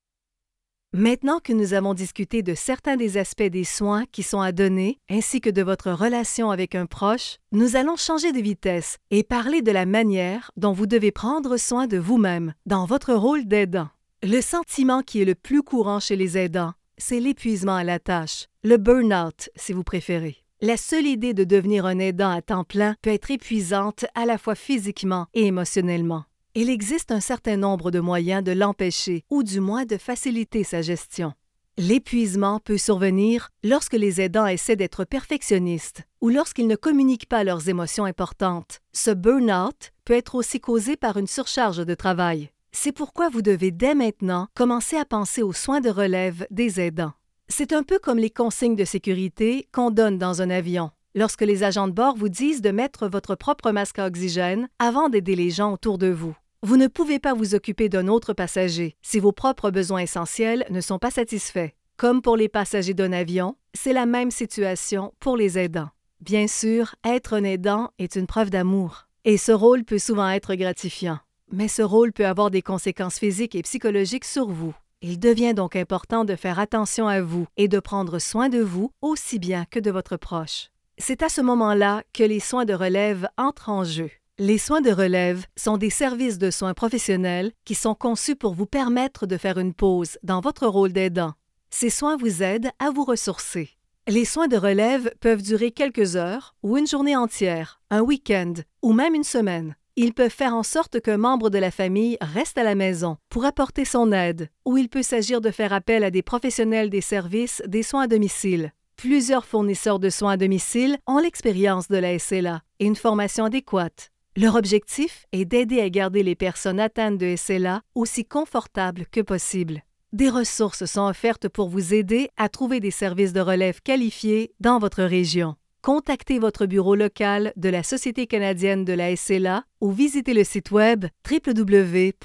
Maintenant 0.94 1.39
que 1.39 1.53
nous 1.53 1.74
avons 1.74 1.94
discuté 1.94 2.41
de 2.41 2.56
certains 2.56 2.96
des 2.96 3.17
aspects 3.17 3.44
des 3.44 3.65
soins 3.65 4.06
qui 4.12 4.24
sont 4.24 4.41
à 4.41 4.51
donner, 4.51 4.98
ainsi 5.10 5.41
que 5.41 5.50
de 5.50 5.62
votre 5.62 5.91
relation 5.91 6.50
avec 6.50 6.74
un 6.74 6.88
proche, 6.88 7.38
nous 7.51 7.75
allons 7.75 7.96
changer 7.98 8.32
de 8.32 8.39
vitesse 8.39 8.98
et 9.12 9.24
parler 9.24 9.62
de 9.62 9.72
la 9.72 9.86
manière 9.86 10.50
dont 10.58 10.72
vous 10.72 10.88
devez 10.88 11.12
prendre 11.12 11.58
soin 11.58 11.86
de 11.86 11.98
vous-même 11.98 12.53
dans 12.65 12.86
votre 12.86 13.13
rôle 13.13 13.46
d'aidant. 13.46 13.89
Le 14.24 14.41
sentiment 14.41 15.03
qui 15.03 15.22
est 15.22 15.25
le 15.25 15.36
plus 15.36 15.62
courant 15.62 16.00
chez 16.00 16.15
les 16.15 16.38
aidants, 16.38 16.74
c'est 16.98 17.20
l'épuisement 17.20 17.75
à 17.75 17.84
la 17.84 18.00
tâche, 18.00 18.48
le 18.63 18.77
burn-out 18.77 19.50
si 19.56 19.74
vous 19.74 19.84
préférez. 19.84 20.47
La 20.62 20.78
seule 20.78 21.06
idée 21.06 21.34
de 21.34 21.44
devenir 21.44 21.86
un 21.86 22.00
aidant 22.00 22.32
à 22.32 22.42
temps 22.42 22.64
plein 22.64 22.96
peut 23.02 23.12
être 23.12 23.32
épuisante 23.32 24.06
à 24.16 24.26
la 24.26 24.38
fois 24.38 24.56
physiquement 24.56 25.28
et 25.34 25.46
émotionnellement 25.46 26.26
il 26.60 26.72
existe 26.72 27.12
un 27.12 27.20
certain 27.20 27.56
nombre 27.56 27.92
de 27.92 28.00
moyens 28.00 28.44
de 28.44 28.52
l'empêcher 28.52 29.24
ou 29.30 29.44
du 29.44 29.60
moins 29.60 29.86
de 29.86 29.96
faciliter 29.98 30.64
sa 30.64 30.82
gestion. 30.82 31.34
L'épuisement 31.78 32.60
peut 32.60 32.80
survenir 32.80 33.50
lorsque 33.64 33.94
les 33.94 34.22
aidants 34.22 34.48
essaient 34.48 34.76
d'être 34.76 35.06
perfectionnistes 35.06 36.02
ou 36.20 36.30
lorsqu'ils 36.30 36.66
ne 36.66 36.76
communiquent 36.76 37.30
pas 37.30 37.44
leurs 37.44 37.70
émotions 37.70 38.06
importantes. 38.06 38.80
Ce 38.92 39.12
burn-out 39.12 39.92
peut 40.04 40.16
être 40.16 40.34
aussi 40.34 40.60
causé 40.60 40.98
par 40.98 41.18
une 41.18 41.28
surcharge 41.28 41.86
de 41.86 41.94
travail. 41.94 42.50
C'est 42.72 42.92
pourquoi 42.92 43.30
vous 43.30 43.44
devez 43.44 43.70
dès 43.70 43.94
maintenant 43.94 44.48
commencer 44.56 44.98
à 44.98 45.06
penser 45.06 45.44
aux 45.44 45.54
soins 45.54 45.80
de 45.80 45.92
relève 45.92 46.48
des 46.50 46.82
aidants. 46.82 47.14
C'est 47.50 47.74
un 47.74 47.82
peu 47.82 47.98
comme 47.98 48.20
les 48.20 48.30
consignes 48.30 48.75
de 48.75 48.86
sécurité 48.86 49.68
qu'on 49.72 49.89
donne 49.89 50.18
dans 50.18 50.42
un 50.42 50.50
avion. 50.50 50.92
Lorsque 51.16 51.42
les 51.42 51.63
agents 51.63 51.88
de 51.88 51.94
bord 51.94 52.16
vous 52.16 52.30
disent 52.30 52.62
de 52.62 52.70
mettre 52.70 53.08
votre 53.08 53.34
propre 53.34 53.72
masque 53.72 53.98
à 53.98 54.06
oxygène 54.06 54.68
avant 54.77 55.10
d'aider 55.10 55.36
les 55.36 55.50
gens 55.50 55.74
autour 55.74 55.98
de 55.98 56.08
vous. 56.08 56.36
Vous 56.62 56.77
ne 56.77 56.86
pouvez 56.88 57.18
pas 57.18 57.34
vous 57.34 57.56
occuper 57.56 57.89
d'un 57.89 58.08
autre 58.08 58.34
passager 58.34 58.96
si 59.01 59.20
vos 59.20 59.32
propres 59.32 59.72
besoins 59.72 60.01
essentiels 60.01 60.66
ne 60.70 60.82
sont 60.82 61.00
pas 61.00 61.10
satisfaits. 61.10 61.70
Comme 61.96 62.22
pour 62.22 62.38
les 62.38 62.50
passagers 62.50 62.94
d'un 62.94 63.12
avion, 63.12 63.56
c'est 63.74 63.94
la 63.94 64.06
même 64.06 64.30
situation 64.30 65.13
pour 65.20 65.36
les 65.36 65.58
aidants. 65.58 65.89
Bien 66.20 66.48
sûr, 66.48 66.94
être 67.04 67.34
un 67.34 67.44
aidant 67.44 67.89
est 67.98 68.18
une 68.18 68.27
preuve 68.27 68.51
d'amour, 68.51 69.08
et 69.25 69.38
ce 69.38 69.51
rôle 69.51 69.84
peut 69.84 69.98
souvent 69.98 70.30
être 70.30 70.54
gratifiant. 70.54 71.18
Mais 71.51 71.68
ce 71.70 71.82
rôle 71.82 72.13
peut 72.13 72.27
avoir 72.27 72.51
des 72.51 72.62
conséquences 72.62 73.18
physiques 73.18 73.56
et 73.56 73.63
psychologiques 73.63 74.25
sur 74.25 74.48
vous. 74.48 74.75
Il 75.04 75.20
devient 75.20 75.54
donc 75.54 75.75
important 75.75 76.25
de 76.25 76.36
faire 76.36 76.58
attention 76.58 77.08
à 77.08 77.22
vous 77.22 77.46
et 77.56 77.68
de 77.68 77.80
prendre 77.80 78.18
soin 78.18 78.50
de 78.50 78.60
vous 78.60 78.92
aussi 79.01 79.38
bien 79.38 79.66
que 79.70 79.80
de 79.80 79.92
votre 79.92 80.18
proche. 80.18 80.72
C'est 80.98 81.22
à 81.22 81.30
ce 81.30 81.42
moment-là 81.42 82.01
que 82.13 82.24
les 82.24 82.39
soins 82.39 82.66
de 82.66 82.74
relève 82.74 83.30
entrent 83.38 83.70
en 83.70 83.84
jeu. 83.84 84.10
Les 84.39 84.58
soins 84.58 84.82
de 84.82 84.92
relève 84.92 85.46
sont 85.56 85.77
des 85.77 85.92
services 85.92 86.39
de 86.39 86.50
soins 86.50 86.74
professionnels 86.74 87.51
qui 87.63 87.75
sont 87.75 87.94
conçus 87.94 88.36
pour 88.36 88.56
vous 88.56 88.66
permettre 88.66 89.27
de 89.27 89.38
faire 89.38 89.60
une 89.60 89.74
pause 89.75 90.18
dans 90.24 90.42
votre 90.42 90.66
rôle 90.66 90.94
d'aidant. 90.94 91.34
Ces 91.70 91.92
soins 91.92 92.18
vous 92.18 92.42
aident 92.42 92.72
à 92.80 92.89
vous 92.89 93.04
ressourcer. 93.04 93.77
Les 94.08 94.25
soins 94.25 94.48
de 94.48 94.58
relève 94.58 95.12
peuvent 95.20 95.44
durer 95.44 95.72
quelques 95.72 96.16
heures 96.16 96.56
ou 96.63 96.75
une 96.77 96.88
journée 96.88 97.16
entière, 97.16 97.82
un 97.92 98.01
week-end 98.01 98.54
ou 98.82 98.94
même 98.94 99.13
une 99.13 99.24
semaine. 99.24 99.75
Ils 100.00 100.13
peuvent 100.13 100.30
faire 100.30 100.54
en 100.54 100.62
sorte 100.62 101.01
qu'un 101.01 101.18
membre 101.18 101.50
de 101.50 101.58
la 101.58 101.72
famille 101.72 102.20
reste 102.22 102.60
à 102.60 102.63
la 102.63 102.75
maison 102.75 103.18
pour 103.30 103.46
apporter 103.46 103.84
son 103.84 104.12
aide, 104.12 104.48
ou 104.63 104.77
il 104.77 104.89
peut 104.89 105.01
s'agir 105.01 105.42
de 105.42 105.50
faire 105.50 105.74
appel 105.74 106.03
à 106.03 106.12
des 106.12 106.22
professionnels 106.22 106.92
des 106.92 107.01
services 107.01 107.64
des 107.66 107.81
soins 107.81 108.03
à 108.03 108.07
domicile. 108.07 108.74
Plusieurs 108.96 109.44
fournisseurs 109.44 109.98
de 109.98 110.12
soins 110.12 110.33
à 110.33 110.38
domicile 110.38 111.00
ont 111.07 111.18
l'expérience 111.18 111.88
de 111.88 111.98
la 111.98 112.20
SLA 112.20 112.62
et 112.79 112.86
une 112.86 112.96
formation 112.96 113.46
adéquate. 113.46 114.12
Leur 114.36 114.53
objectif 114.53 115.25
est 115.31 115.46
d'aider 115.46 115.81
à 115.81 115.90
garder 115.90 116.22
les 116.22 116.36
personnes 116.36 116.79
atteintes 116.79 117.18
de 117.18 117.36
SLA 117.36 117.81
aussi 117.96 118.24
confortables 118.24 119.07
que 119.12 119.22
possible. 119.22 119.81
Des 120.14 120.29
ressources 120.29 120.86
sont 120.86 121.07
offertes 121.07 121.50
pour 121.50 121.70
vous 121.70 121.96
aider 121.96 122.29
à 122.38 122.50
trouver 122.50 122.79
des 122.79 122.92
services 122.92 123.33
de 123.33 123.42
relève 123.42 123.81
qualifiés 123.81 124.53
dans 124.60 124.77
votre 124.77 125.01
région. 125.01 125.55
Contactez 125.88 126.38
votre 126.38 126.66
bureau 126.66 126.96
local 126.96 127.54
de 127.56 127.70
la 127.70 127.82
Société 127.82 128.28
canadienne 128.28 128.84
de 128.84 128.92
la 128.92 129.16
SLA 129.16 129.64
ou 129.80 129.90
visitez 129.90 130.34
le 130.34 130.44
site 130.44 130.72
web 130.72 131.06
www.els.ca 131.32 132.16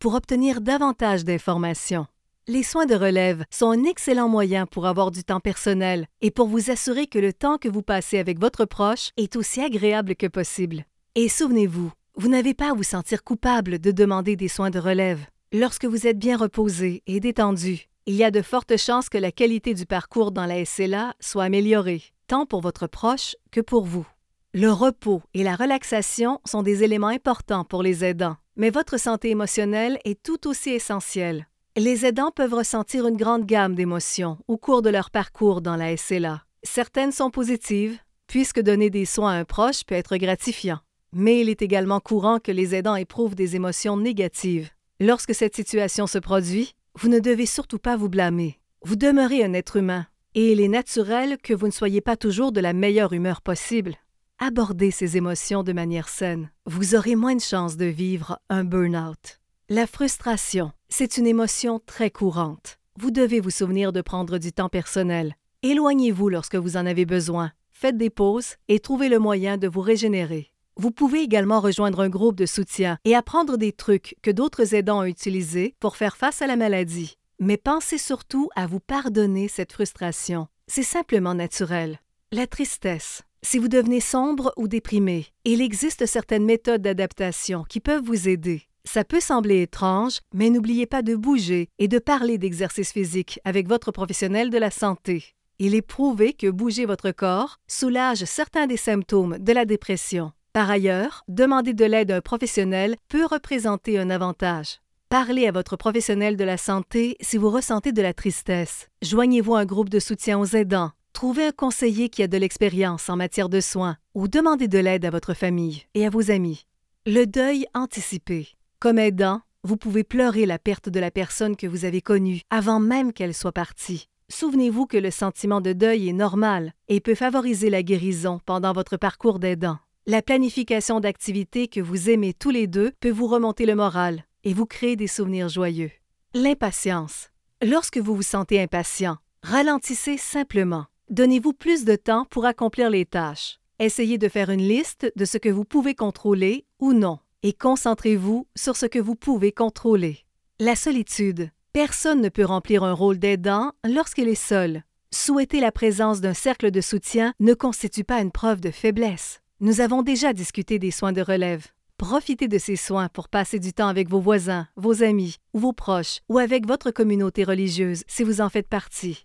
pour 0.00 0.14
obtenir 0.14 0.60
davantage 0.62 1.24
d'informations. 1.24 2.08
Les 2.48 2.64
soins 2.64 2.86
de 2.86 2.96
relève 2.96 3.44
sont 3.50 3.70
un 3.70 3.84
excellent 3.84 4.28
moyen 4.28 4.66
pour 4.66 4.88
avoir 4.88 5.12
du 5.12 5.22
temps 5.22 5.38
personnel 5.38 6.08
et 6.22 6.32
pour 6.32 6.48
vous 6.48 6.72
assurer 6.72 7.06
que 7.06 7.20
le 7.20 7.32
temps 7.32 7.56
que 7.56 7.68
vous 7.68 7.82
passez 7.82 8.18
avec 8.18 8.40
votre 8.40 8.64
proche 8.64 9.10
est 9.16 9.36
aussi 9.36 9.60
agréable 9.60 10.16
que 10.16 10.26
possible. 10.26 10.84
Et 11.14 11.28
souvenez-vous, 11.28 11.92
vous 12.16 12.28
n'avez 12.28 12.54
pas 12.54 12.72
à 12.72 12.74
vous 12.74 12.82
sentir 12.82 13.22
coupable 13.22 13.78
de 13.78 13.92
demander 13.92 14.34
des 14.34 14.48
soins 14.48 14.70
de 14.70 14.80
relève. 14.80 15.24
Lorsque 15.52 15.84
vous 15.84 16.08
êtes 16.08 16.18
bien 16.18 16.36
reposé 16.36 17.04
et 17.06 17.20
détendu, 17.20 17.91
il 18.06 18.14
y 18.16 18.24
a 18.24 18.30
de 18.30 18.42
fortes 18.42 18.76
chances 18.76 19.08
que 19.08 19.18
la 19.18 19.30
qualité 19.30 19.74
du 19.74 19.86
parcours 19.86 20.32
dans 20.32 20.46
la 20.46 20.64
SLA 20.64 21.14
soit 21.20 21.44
améliorée, 21.44 22.02
tant 22.26 22.46
pour 22.46 22.60
votre 22.60 22.86
proche 22.86 23.36
que 23.52 23.60
pour 23.60 23.84
vous. 23.84 24.06
Le 24.54 24.70
repos 24.70 25.22
et 25.34 25.44
la 25.44 25.54
relaxation 25.54 26.40
sont 26.44 26.62
des 26.62 26.82
éléments 26.82 27.06
importants 27.06 27.64
pour 27.64 27.82
les 27.82 28.04
aidants, 28.04 28.36
mais 28.56 28.70
votre 28.70 28.98
santé 28.98 29.30
émotionnelle 29.30 29.98
est 30.04 30.22
tout 30.22 30.48
aussi 30.48 30.70
essentielle. 30.70 31.46
Les 31.76 32.04
aidants 32.04 32.32
peuvent 32.32 32.52
ressentir 32.52 33.06
une 33.06 33.16
grande 33.16 33.46
gamme 33.46 33.74
d'émotions 33.74 34.36
au 34.48 34.58
cours 34.58 34.82
de 34.82 34.90
leur 34.90 35.10
parcours 35.10 35.62
dans 35.62 35.76
la 35.76 35.96
SLA. 35.96 36.42
Certaines 36.64 37.12
sont 37.12 37.30
positives, 37.30 37.98
puisque 38.26 38.60
donner 38.60 38.90
des 38.90 39.06
soins 39.06 39.32
à 39.32 39.36
un 39.36 39.44
proche 39.44 39.84
peut 39.84 39.94
être 39.94 40.16
gratifiant. 40.16 40.80
Mais 41.14 41.40
il 41.40 41.48
est 41.48 41.62
également 41.62 42.00
courant 42.00 42.40
que 42.40 42.52
les 42.52 42.74
aidants 42.74 42.96
éprouvent 42.96 43.34
des 43.34 43.56
émotions 43.56 43.96
négatives. 43.96 44.70
Lorsque 45.00 45.34
cette 45.34 45.56
situation 45.56 46.06
se 46.06 46.18
produit, 46.18 46.74
vous 46.94 47.08
ne 47.08 47.18
devez 47.18 47.46
surtout 47.46 47.78
pas 47.78 47.96
vous 47.96 48.08
blâmer. 48.08 48.58
Vous 48.84 48.96
demeurez 48.96 49.44
un 49.44 49.52
être 49.52 49.76
humain, 49.76 50.06
et 50.34 50.52
il 50.52 50.60
est 50.60 50.68
naturel 50.68 51.38
que 51.38 51.54
vous 51.54 51.66
ne 51.66 51.72
soyez 51.72 52.00
pas 52.00 52.16
toujours 52.16 52.52
de 52.52 52.60
la 52.60 52.72
meilleure 52.72 53.12
humeur 53.12 53.40
possible. 53.40 53.96
Abordez 54.38 54.90
ces 54.90 55.16
émotions 55.16 55.62
de 55.62 55.72
manière 55.72 56.08
saine. 56.08 56.50
Vous 56.66 56.94
aurez 56.94 57.14
moins 57.14 57.36
de 57.36 57.40
chances 57.40 57.76
de 57.76 57.86
vivre 57.86 58.40
un 58.48 58.64
burn-out. 58.64 59.40
La 59.68 59.86
frustration, 59.86 60.72
c'est 60.88 61.16
une 61.16 61.26
émotion 61.26 61.80
très 61.86 62.10
courante. 62.10 62.78
Vous 62.98 63.10
devez 63.10 63.40
vous 63.40 63.50
souvenir 63.50 63.92
de 63.92 64.00
prendre 64.00 64.38
du 64.38 64.52
temps 64.52 64.68
personnel. 64.68 65.36
Éloignez-vous 65.62 66.28
lorsque 66.28 66.56
vous 66.56 66.76
en 66.76 66.86
avez 66.86 67.06
besoin. 67.06 67.52
Faites 67.70 67.96
des 67.96 68.10
pauses 68.10 68.56
et 68.68 68.80
trouvez 68.80 69.08
le 69.08 69.18
moyen 69.18 69.56
de 69.56 69.68
vous 69.68 69.80
régénérer. 69.80 70.51
Vous 70.82 70.90
pouvez 70.90 71.20
également 71.20 71.60
rejoindre 71.60 72.00
un 72.00 72.08
groupe 72.08 72.34
de 72.34 72.44
soutien 72.44 72.98
et 73.04 73.14
apprendre 73.14 73.56
des 73.56 73.70
trucs 73.70 74.16
que 74.20 74.32
d'autres 74.32 74.74
aidants 74.74 75.02
ont 75.02 75.04
utilisés 75.04 75.76
pour 75.78 75.94
faire 75.94 76.16
face 76.16 76.42
à 76.42 76.48
la 76.48 76.56
maladie. 76.56 77.18
Mais 77.38 77.56
pensez 77.56 77.98
surtout 77.98 78.48
à 78.56 78.66
vous 78.66 78.80
pardonner 78.80 79.46
cette 79.46 79.70
frustration. 79.70 80.48
C'est 80.66 80.82
simplement 80.82 81.34
naturel. 81.34 82.00
La 82.32 82.48
tristesse. 82.48 83.22
Si 83.42 83.58
vous 83.58 83.68
devenez 83.68 84.00
sombre 84.00 84.52
ou 84.56 84.66
déprimé, 84.66 85.28
il 85.44 85.60
existe 85.60 86.04
certaines 86.06 86.46
méthodes 86.46 86.82
d'adaptation 86.82 87.62
qui 87.62 87.78
peuvent 87.78 88.02
vous 88.02 88.28
aider. 88.28 88.62
Ça 88.84 89.04
peut 89.04 89.20
sembler 89.20 89.62
étrange, 89.62 90.18
mais 90.34 90.50
n'oubliez 90.50 90.86
pas 90.86 91.02
de 91.02 91.14
bouger 91.14 91.68
et 91.78 91.86
de 91.86 92.00
parler 92.00 92.38
d'exercice 92.38 92.90
physique 92.90 93.38
avec 93.44 93.68
votre 93.68 93.92
professionnel 93.92 94.50
de 94.50 94.58
la 94.58 94.72
santé. 94.72 95.26
Il 95.60 95.76
est 95.76 95.80
prouvé 95.80 96.32
que 96.32 96.50
bouger 96.50 96.86
votre 96.86 97.12
corps 97.12 97.60
soulage 97.68 98.24
certains 98.24 98.66
des 98.66 98.76
symptômes 98.76 99.38
de 99.38 99.52
la 99.52 99.64
dépression. 99.64 100.32
Par 100.52 100.70
ailleurs, 100.70 101.24
demander 101.28 101.72
de 101.72 101.86
l'aide 101.86 102.10
à 102.10 102.16
un 102.16 102.20
professionnel 102.20 102.96
peut 103.08 103.24
représenter 103.24 103.98
un 103.98 104.10
avantage. 104.10 104.80
Parlez 105.08 105.46
à 105.46 105.52
votre 105.52 105.76
professionnel 105.76 106.36
de 106.36 106.44
la 106.44 106.58
santé 106.58 107.16
si 107.22 107.38
vous 107.38 107.48
ressentez 107.48 107.92
de 107.92 108.02
la 108.02 108.12
tristesse. 108.12 108.88
Joignez-vous 109.00 109.54
à 109.54 109.60
un 109.60 109.64
groupe 109.64 109.88
de 109.88 109.98
soutien 109.98 110.38
aux 110.38 110.44
aidants. 110.44 110.90
Trouvez 111.14 111.46
un 111.46 111.52
conseiller 111.52 112.10
qui 112.10 112.22
a 112.22 112.28
de 112.28 112.36
l'expérience 112.36 113.08
en 113.08 113.16
matière 113.16 113.48
de 113.48 113.60
soins 113.60 113.96
ou 114.14 114.28
demandez 114.28 114.68
de 114.68 114.78
l'aide 114.78 115.06
à 115.06 115.10
votre 115.10 115.32
famille 115.32 115.84
et 115.94 116.04
à 116.04 116.10
vos 116.10 116.30
amis. 116.30 116.66
Le 117.06 117.24
deuil 117.24 117.64
anticipé. 117.72 118.48
Comme 118.78 118.98
aidant, 118.98 119.40
vous 119.64 119.78
pouvez 119.78 120.04
pleurer 120.04 120.44
la 120.44 120.58
perte 120.58 120.90
de 120.90 121.00
la 121.00 121.10
personne 121.10 121.56
que 121.56 121.66
vous 121.66 121.86
avez 121.86 122.02
connue 122.02 122.42
avant 122.50 122.78
même 122.78 123.14
qu'elle 123.14 123.34
soit 123.34 123.52
partie. 123.52 124.08
Souvenez-vous 124.28 124.86
que 124.86 124.98
le 124.98 125.10
sentiment 125.10 125.62
de 125.62 125.72
deuil 125.72 126.10
est 126.10 126.14
normal 126.14 126.74
et 126.88 127.00
peut 127.00 127.14
favoriser 127.14 127.70
la 127.70 127.82
guérison 127.82 128.38
pendant 128.44 128.74
votre 128.74 128.98
parcours 128.98 129.38
d'aidant. 129.38 129.78
La 130.04 130.20
planification 130.20 130.98
d'activités 130.98 131.68
que 131.68 131.78
vous 131.78 132.10
aimez 132.10 132.34
tous 132.34 132.50
les 132.50 132.66
deux 132.66 132.90
peut 132.98 133.12
vous 133.12 133.28
remonter 133.28 133.66
le 133.66 133.76
moral 133.76 134.24
et 134.42 134.52
vous 134.52 134.66
créer 134.66 134.96
des 134.96 135.06
souvenirs 135.06 135.48
joyeux. 135.48 135.92
L'impatience. 136.34 137.30
Lorsque 137.64 137.98
vous 137.98 138.16
vous 138.16 138.22
sentez 138.22 138.60
impatient, 138.60 139.18
ralentissez 139.44 140.16
simplement. 140.16 140.86
Donnez-vous 141.10 141.52
plus 141.52 141.84
de 141.84 141.94
temps 141.94 142.24
pour 142.30 142.46
accomplir 142.46 142.90
les 142.90 143.06
tâches. 143.06 143.60
Essayez 143.78 144.18
de 144.18 144.28
faire 144.28 144.50
une 144.50 144.66
liste 144.66 145.12
de 145.14 145.24
ce 145.24 145.38
que 145.38 145.48
vous 145.48 145.64
pouvez 145.64 145.94
contrôler 145.94 146.66
ou 146.80 146.94
non 146.94 147.20
et 147.44 147.52
concentrez-vous 147.52 148.48
sur 148.56 148.74
ce 148.74 148.86
que 148.86 148.98
vous 148.98 149.14
pouvez 149.14 149.52
contrôler. 149.52 150.24
La 150.58 150.74
solitude. 150.74 151.50
Personne 151.72 152.20
ne 152.20 152.28
peut 152.28 152.44
remplir 152.44 152.82
un 152.82 152.92
rôle 152.92 153.20
d'aidant 153.20 153.70
lorsqu'il 153.84 154.26
est 154.26 154.34
seul. 154.34 154.82
Souhaiter 155.14 155.60
la 155.60 155.70
présence 155.70 156.20
d'un 156.20 156.34
cercle 156.34 156.72
de 156.72 156.80
soutien 156.80 157.34
ne 157.38 157.54
constitue 157.54 158.02
pas 158.02 158.20
une 158.20 158.32
preuve 158.32 158.60
de 158.60 158.72
faiblesse. 158.72 159.41
Nous 159.64 159.80
avons 159.80 160.02
déjà 160.02 160.32
discuté 160.32 160.80
des 160.80 160.90
soins 160.90 161.12
de 161.12 161.22
relève. 161.22 161.68
Profitez 161.96 162.48
de 162.48 162.58
ces 162.58 162.74
soins 162.74 163.08
pour 163.08 163.28
passer 163.28 163.60
du 163.60 163.72
temps 163.72 163.86
avec 163.86 164.08
vos 164.08 164.18
voisins, 164.18 164.66
vos 164.74 165.04
amis 165.04 165.36
ou 165.54 165.60
vos 165.60 165.72
proches 165.72 166.18
ou 166.28 166.38
avec 166.38 166.66
votre 166.66 166.90
communauté 166.90 167.44
religieuse 167.44 168.02
si 168.08 168.24
vous 168.24 168.40
en 168.40 168.48
faites 168.48 168.66
partie. 168.66 169.24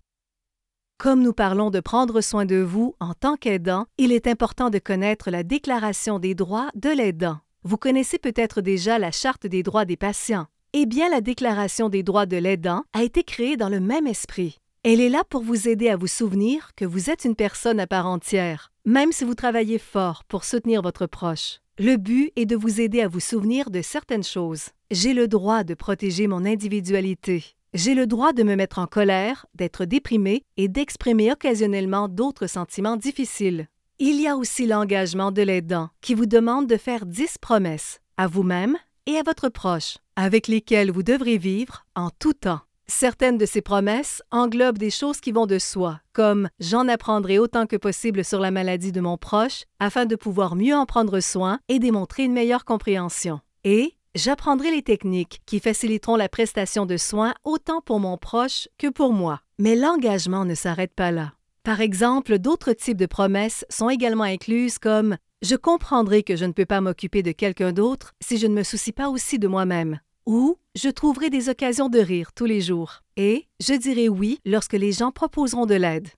Comme 0.99 1.23
nous 1.23 1.33
parlons 1.33 1.71
de 1.71 1.79
prendre 1.79 2.21
soin 2.21 2.45
de 2.45 2.57
vous 2.57 2.93
en 2.99 3.15
tant 3.15 3.35
qu'aidant, 3.35 3.87
il 3.97 4.11
est 4.11 4.27
important 4.27 4.69
de 4.69 4.77
connaître 4.77 5.31
la 5.31 5.41
Déclaration 5.41 6.19
des 6.19 6.35
droits 6.35 6.69
de 6.75 6.91
l'aidant. 6.91 7.39
Vous 7.63 7.77
connaissez 7.77 8.19
peut-être 8.19 8.61
déjà 8.61 8.99
la 8.99 9.09
Charte 9.09 9.47
des 9.47 9.63
droits 9.63 9.85
des 9.85 9.97
patients. 9.97 10.45
Eh 10.73 10.85
bien, 10.85 11.09
la 11.09 11.21
Déclaration 11.21 11.89
des 11.89 12.03
droits 12.03 12.27
de 12.27 12.37
l'aidant 12.37 12.83
a 12.93 13.01
été 13.01 13.23
créée 13.23 13.57
dans 13.57 13.69
le 13.69 13.79
même 13.79 14.05
esprit. 14.05 14.59
Elle 14.89 15.01
est 15.01 15.09
là 15.09 15.25
pour 15.29 15.41
vous 15.43 15.67
aider 15.67 15.89
à 15.89 15.97
vous 15.97 16.07
souvenir 16.07 16.71
que 16.77 16.85
vous 16.85 17.09
êtes 17.09 17.25
une 17.25 17.35
personne 17.35 17.81
à 17.81 17.87
part 17.87 18.07
entière, 18.07 18.71
même 18.85 19.11
si 19.11 19.25
vous 19.25 19.35
travaillez 19.35 19.79
fort 19.79 20.23
pour 20.23 20.45
soutenir 20.45 20.81
votre 20.81 21.07
proche. 21.07 21.59
Le 21.77 21.97
but 21.97 22.31
est 22.37 22.45
de 22.45 22.55
vous 22.55 22.79
aider 22.79 23.01
à 23.01 23.09
vous 23.09 23.19
souvenir 23.19 23.69
de 23.69 23.81
certaines 23.81 24.23
choses. 24.23 24.69
J'ai 24.89 25.13
le 25.13 25.27
droit 25.27 25.65
de 25.65 25.73
protéger 25.73 26.27
mon 26.27 26.45
individualité. 26.45 27.43
J'ai 27.73 27.95
le 27.95 28.07
droit 28.07 28.31
de 28.31 28.43
me 28.43 28.55
mettre 28.55 28.79
en 28.79 28.87
colère, 28.87 29.45
d'être 29.55 29.83
déprimé 29.83 30.45
et 30.55 30.69
d'exprimer 30.69 31.33
occasionnellement 31.33 32.07
d'autres 32.07 32.47
sentiments 32.47 32.95
difficiles. 32.95 33.67
Il 33.99 34.21
y 34.21 34.27
a 34.29 34.37
aussi 34.37 34.67
l'engagement 34.67 35.33
de 35.33 35.41
l'aidant 35.41 35.89
qui 35.99 36.13
vous 36.13 36.27
demande 36.27 36.65
de 36.65 36.77
faire 36.77 37.05
dix 37.05 37.37
promesses 37.37 37.99
à 38.15 38.27
vous-même 38.27 38.77
et 39.05 39.17
à 39.17 39.23
votre 39.23 39.49
proche, 39.49 39.97
avec 40.15 40.47
lesquelles 40.47 40.91
vous 40.91 41.03
devrez 41.03 41.37
vivre 41.37 41.85
en 41.93 42.09
tout 42.09 42.31
temps. 42.31 42.61
Certaines 42.89 43.37
de 43.37 43.45
ces 43.45 43.61
promesses 43.61 44.23
englobent 44.31 44.77
des 44.77 44.89
choses 44.89 45.19
qui 45.19 45.33
vont 45.33 45.45
de 45.45 45.59
soi, 45.59 45.99
comme 46.13 46.49
j'en 46.59 46.87
apprendrai 46.87 47.37
autant 47.37 47.65
que 47.67 47.75
possible 47.75 48.23
sur 48.23 48.39
la 48.39 48.49
maladie 48.49 48.93
de 48.93 49.01
mon 49.01 49.17
proche 49.17 49.65
afin 49.79 50.05
de 50.05 50.15
pouvoir 50.15 50.55
mieux 50.55 50.73
en 50.73 50.85
prendre 50.85 51.19
soin 51.19 51.59
et 51.67 51.79
démontrer 51.79 52.23
une 52.23 52.33
meilleure 52.33 52.63
compréhension. 52.63 53.41
Et 53.65 53.93
j'apprendrai 54.15 54.71
les 54.71 54.83
techniques 54.83 55.41
qui 55.45 55.59
faciliteront 55.59 56.15
la 56.15 56.29
prestation 56.29 56.85
de 56.85 56.95
soins 56.95 57.33
autant 57.43 57.81
pour 57.81 57.99
mon 57.99 58.17
proche 58.17 58.69
que 58.77 58.87
pour 58.87 59.11
moi. 59.11 59.41
Mais 59.59 59.75
l'engagement 59.75 60.45
ne 60.45 60.55
s'arrête 60.55 60.93
pas 60.95 61.11
là. 61.11 61.33
Par 61.63 61.81
exemple, 61.81 62.39
d'autres 62.39 62.71
types 62.71 62.97
de 62.97 63.05
promesses 63.05 63.65
sont 63.69 63.89
également 63.89 64.23
incluses 64.23 64.79
comme 64.79 65.17
Je 65.41 65.55
comprendrai 65.55 66.23
que 66.23 66.37
je 66.37 66.45
ne 66.45 66.53
peux 66.53 66.65
pas 66.65 66.81
m'occuper 66.81 67.21
de 67.21 67.33
quelqu'un 67.33 67.73
d'autre 67.73 68.13
si 68.23 68.37
je 68.37 68.47
ne 68.47 68.55
me 68.55 68.63
soucie 68.63 68.93
pas 68.93 69.09
aussi 69.09 69.39
de 69.39 69.49
moi-même 69.49 69.99
ou 70.27 70.57
Je 70.75 70.89
trouverai 70.89 71.31
des 71.31 71.49
occasions 71.49 71.89
de 71.89 71.97
rire 71.97 72.33
tous 72.33 72.45
les 72.45 72.61
jours 72.61 73.01
et 73.15 73.47
Je 73.59 73.73
dirai 73.73 74.09
oui 74.09 74.39
lorsque 74.45 74.73
les 74.73 74.91
gens 74.91 75.11
proposeront 75.11 75.65
de 75.65 75.73
l'aide. 75.73 76.09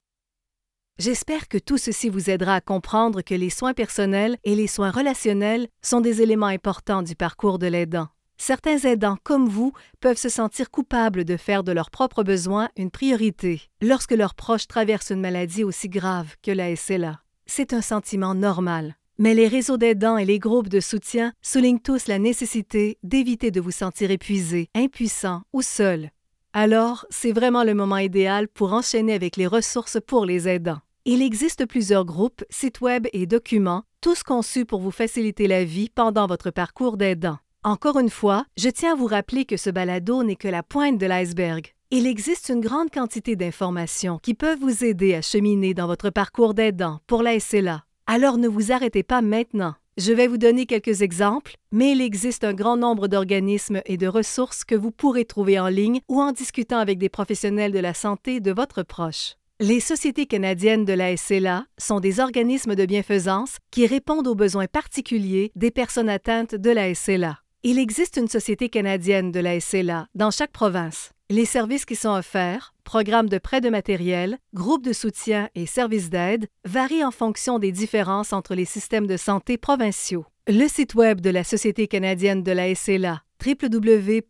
J'espère 0.98 1.48
que 1.48 1.58
tout 1.58 1.78
ceci 1.78 2.10
vous 2.10 2.30
aidera 2.30 2.56
à 2.56 2.62
comprendre 2.62 3.22
que 3.22 3.36
les 3.36 3.50
soins 3.50 3.74
personnels 3.74 4.38
et 4.44 4.56
les 4.56 4.68
soins 4.68 4.92
relationnels 4.92 5.70
sont 5.82 6.02
des 6.02 6.22
éléments 6.22 6.48
importants 6.48 7.04
du 7.04 7.16
parcours 7.16 7.58
de 7.58 7.68
l'aidant. 7.68 8.10
Certains 8.38 8.80
aidants 8.80 9.18
comme 9.24 9.48
vous 9.48 9.72
peuvent 10.02 10.18
se 10.18 10.28
sentir 10.28 10.72
coupables 10.72 11.24
de 11.24 11.38
faire 11.38 11.64
de 11.64 11.72
leurs 11.72 11.92
propres 11.92 12.24
besoins 12.24 12.70
une 12.76 12.92
priorité 12.92 13.62
lorsque 13.82 14.12
leurs 14.12 14.36
proches 14.36 14.68
traversent 14.68 15.12
une 15.12 15.22
maladie 15.22 15.64
aussi 15.64 15.88
grave 15.88 16.36
que 16.42 16.52
la 16.52 16.76
SLA. 16.76 17.22
C'est 17.46 17.74
un 17.74 17.82
sentiment 17.82 18.36
normal. 18.36 18.99
Mais 19.22 19.34
les 19.34 19.50
réseaux 19.50 19.76
d'aidants 19.76 20.18
et 20.18 20.24
les 20.24 20.40
groupes 20.40 20.70
de 20.70 20.80
soutien 20.80 21.34
soulignent 21.42 21.82
tous 21.82 22.08
la 22.08 22.20
nécessité 22.20 22.98
d'éviter 23.04 23.52
de 23.52 23.60
vous 23.60 23.70
sentir 23.70 24.12
épuisé, 24.12 24.70
impuissant 24.74 25.42
ou 25.52 25.62
seul. 25.62 26.10
Alors, 26.54 27.06
c'est 27.10 27.34
vraiment 27.34 27.66
le 27.66 27.74
moment 27.74 27.98
idéal 27.98 28.48
pour 28.48 28.72
enchaîner 28.72 29.14
avec 29.14 29.36
les 29.36 29.46
ressources 29.46 29.98
pour 30.08 30.26
les 30.26 30.48
aidants. 30.48 30.80
Il 31.04 31.22
existe 31.22 31.66
plusieurs 31.66 32.06
groupes, 32.06 32.46
sites 32.50 32.80
web 32.80 33.08
et 33.12 33.26
documents, 33.26 33.84
tous 34.00 34.24
conçus 34.24 34.64
pour 34.64 34.80
vous 34.80 34.90
faciliter 34.90 35.48
la 35.48 35.66
vie 35.66 35.90
pendant 35.90 36.26
votre 36.26 36.50
parcours 36.50 36.96
d'aidant. 36.96 37.40
Encore 37.66 38.00
une 38.00 38.10
fois, 38.10 38.46
je 38.58 38.70
tiens 38.70 38.94
à 38.94 38.96
vous 38.96 39.08
rappeler 39.08 39.44
que 39.44 39.58
ce 39.58 39.70
balado 39.70 40.24
n'est 40.24 40.38
que 40.38 40.48
la 40.48 40.64
pointe 40.64 40.98
de 40.98 41.06
l'iceberg. 41.06 41.74
Il 41.92 42.08
existe 42.08 42.48
une 42.48 42.62
grande 42.62 42.90
quantité 42.90 43.36
d'informations 43.36 44.20
qui 44.20 44.34
peuvent 44.34 44.60
vous 44.60 44.86
aider 44.86 45.14
à 45.14 45.22
cheminer 45.22 45.74
dans 45.74 45.88
votre 45.88 46.10
parcours 46.10 46.54
d'aidant 46.54 47.00
pour 47.06 47.22
la 47.22 47.38
SLA. 47.38 47.84
Alors 48.12 48.40
ne 48.40 48.48
vous 48.48 48.72
arrêtez 48.72 49.04
pas 49.04 49.22
maintenant. 49.22 49.76
Je 49.96 50.12
vais 50.12 50.26
vous 50.26 50.40
donner 50.40 50.66
quelques 50.66 51.04
exemples, 51.04 51.54
mais 51.72 51.92
il 51.92 52.02
existe 52.02 52.44
un 52.44 52.56
grand 52.56 52.76
nombre 52.76 53.08
d'organismes 53.08 53.84
et 53.86 53.98
de 53.98 54.08
ressources 54.08 54.64
que 54.64 54.74
vous 54.74 54.90
pourrez 54.90 55.26
trouver 55.26 55.60
en 55.60 55.68
ligne 55.68 56.00
ou 56.10 56.20
en 56.20 56.32
discutant 56.32 56.80
avec 56.80 56.98
des 56.98 57.08
professionnels 57.08 57.72
de 57.72 57.78
la 57.78 57.94
santé 57.94 58.40
de 58.40 58.52
votre 58.52 58.82
proche. 58.82 59.36
Les 59.60 59.80
sociétés 59.80 60.26
canadiennes 60.26 60.86
de 60.86 60.94
la 60.94 61.16
SLA 61.16 61.68
sont 61.78 62.00
des 62.00 62.20
organismes 62.20 62.74
de 62.74 62.88
bienfaisance 62.88 63.58
qui 63.70 63.86
répondent 63.86 64.28
aux 64.28 64.34
besoins 64.34 64.66
particuliers 64.66 65.52
des 65.56 65.70
personnes 65.70 66.10
atteintes 66.10 66.56
de 66.56 66.72
la 66.72 66.96
SLA. 66.96 67.38
Il 67.62 67.78
existe 67.78 68.18
une 68.18 68.28
société 68.28 68.70
canadienne 68.70 69.32
de 69.32 69.40
la 69.40 69.60
SLA 69.60 70.08
dans 70.16 70.32
chaque 70.32 70.52
province. 70.52 71.12
Les 71.32 71.46
services 71.46 71.86
qui 71.86 71.96
sont 71.96 72.10
offerts, 72.10 72.74
programmes 72.84 73.30
de 73.30 73.38
prêt 73.38 73.62
de 73.62 73.70
matériel, 73.70 74.40
groupes 74.56 74.84
de 74.84 74.94
soutien 74.94 75.48
et 75.54 75.68
services 75.68 76.10
d'aide, 76.10 76.48
varient 76.66 77.04
en 77.04 77.12
fonction 77.12 77.60
des 77.60 77.72
différences 77.72 78.34
entre 78.34 78.56
les 78.56 78.66
systèmes 78.66 79.06
de 79.06 79.16
santé 79.16 79.60
provinciaux. 79.60 80.26
Le 80.48 80.68
site 80.68 80.96
web 80.96 81.22
de 81.22 81.30
la 81.30 81.44
Société 81.44 81.88
canadienne 81.88 82.42
de 82.42 82.52
la 82.52 82.74
SLA, 82.74 83.22
www.els.ca, 83.46 84.28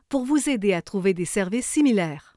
pour 0.08 0.24
vous 0.24 0.48
aider 0.48 0.72
à 0.72 0.80
trouver 0.80 1.12
des 1.12 1.26
services 1.26 1.66
similaires. 1.66 2.27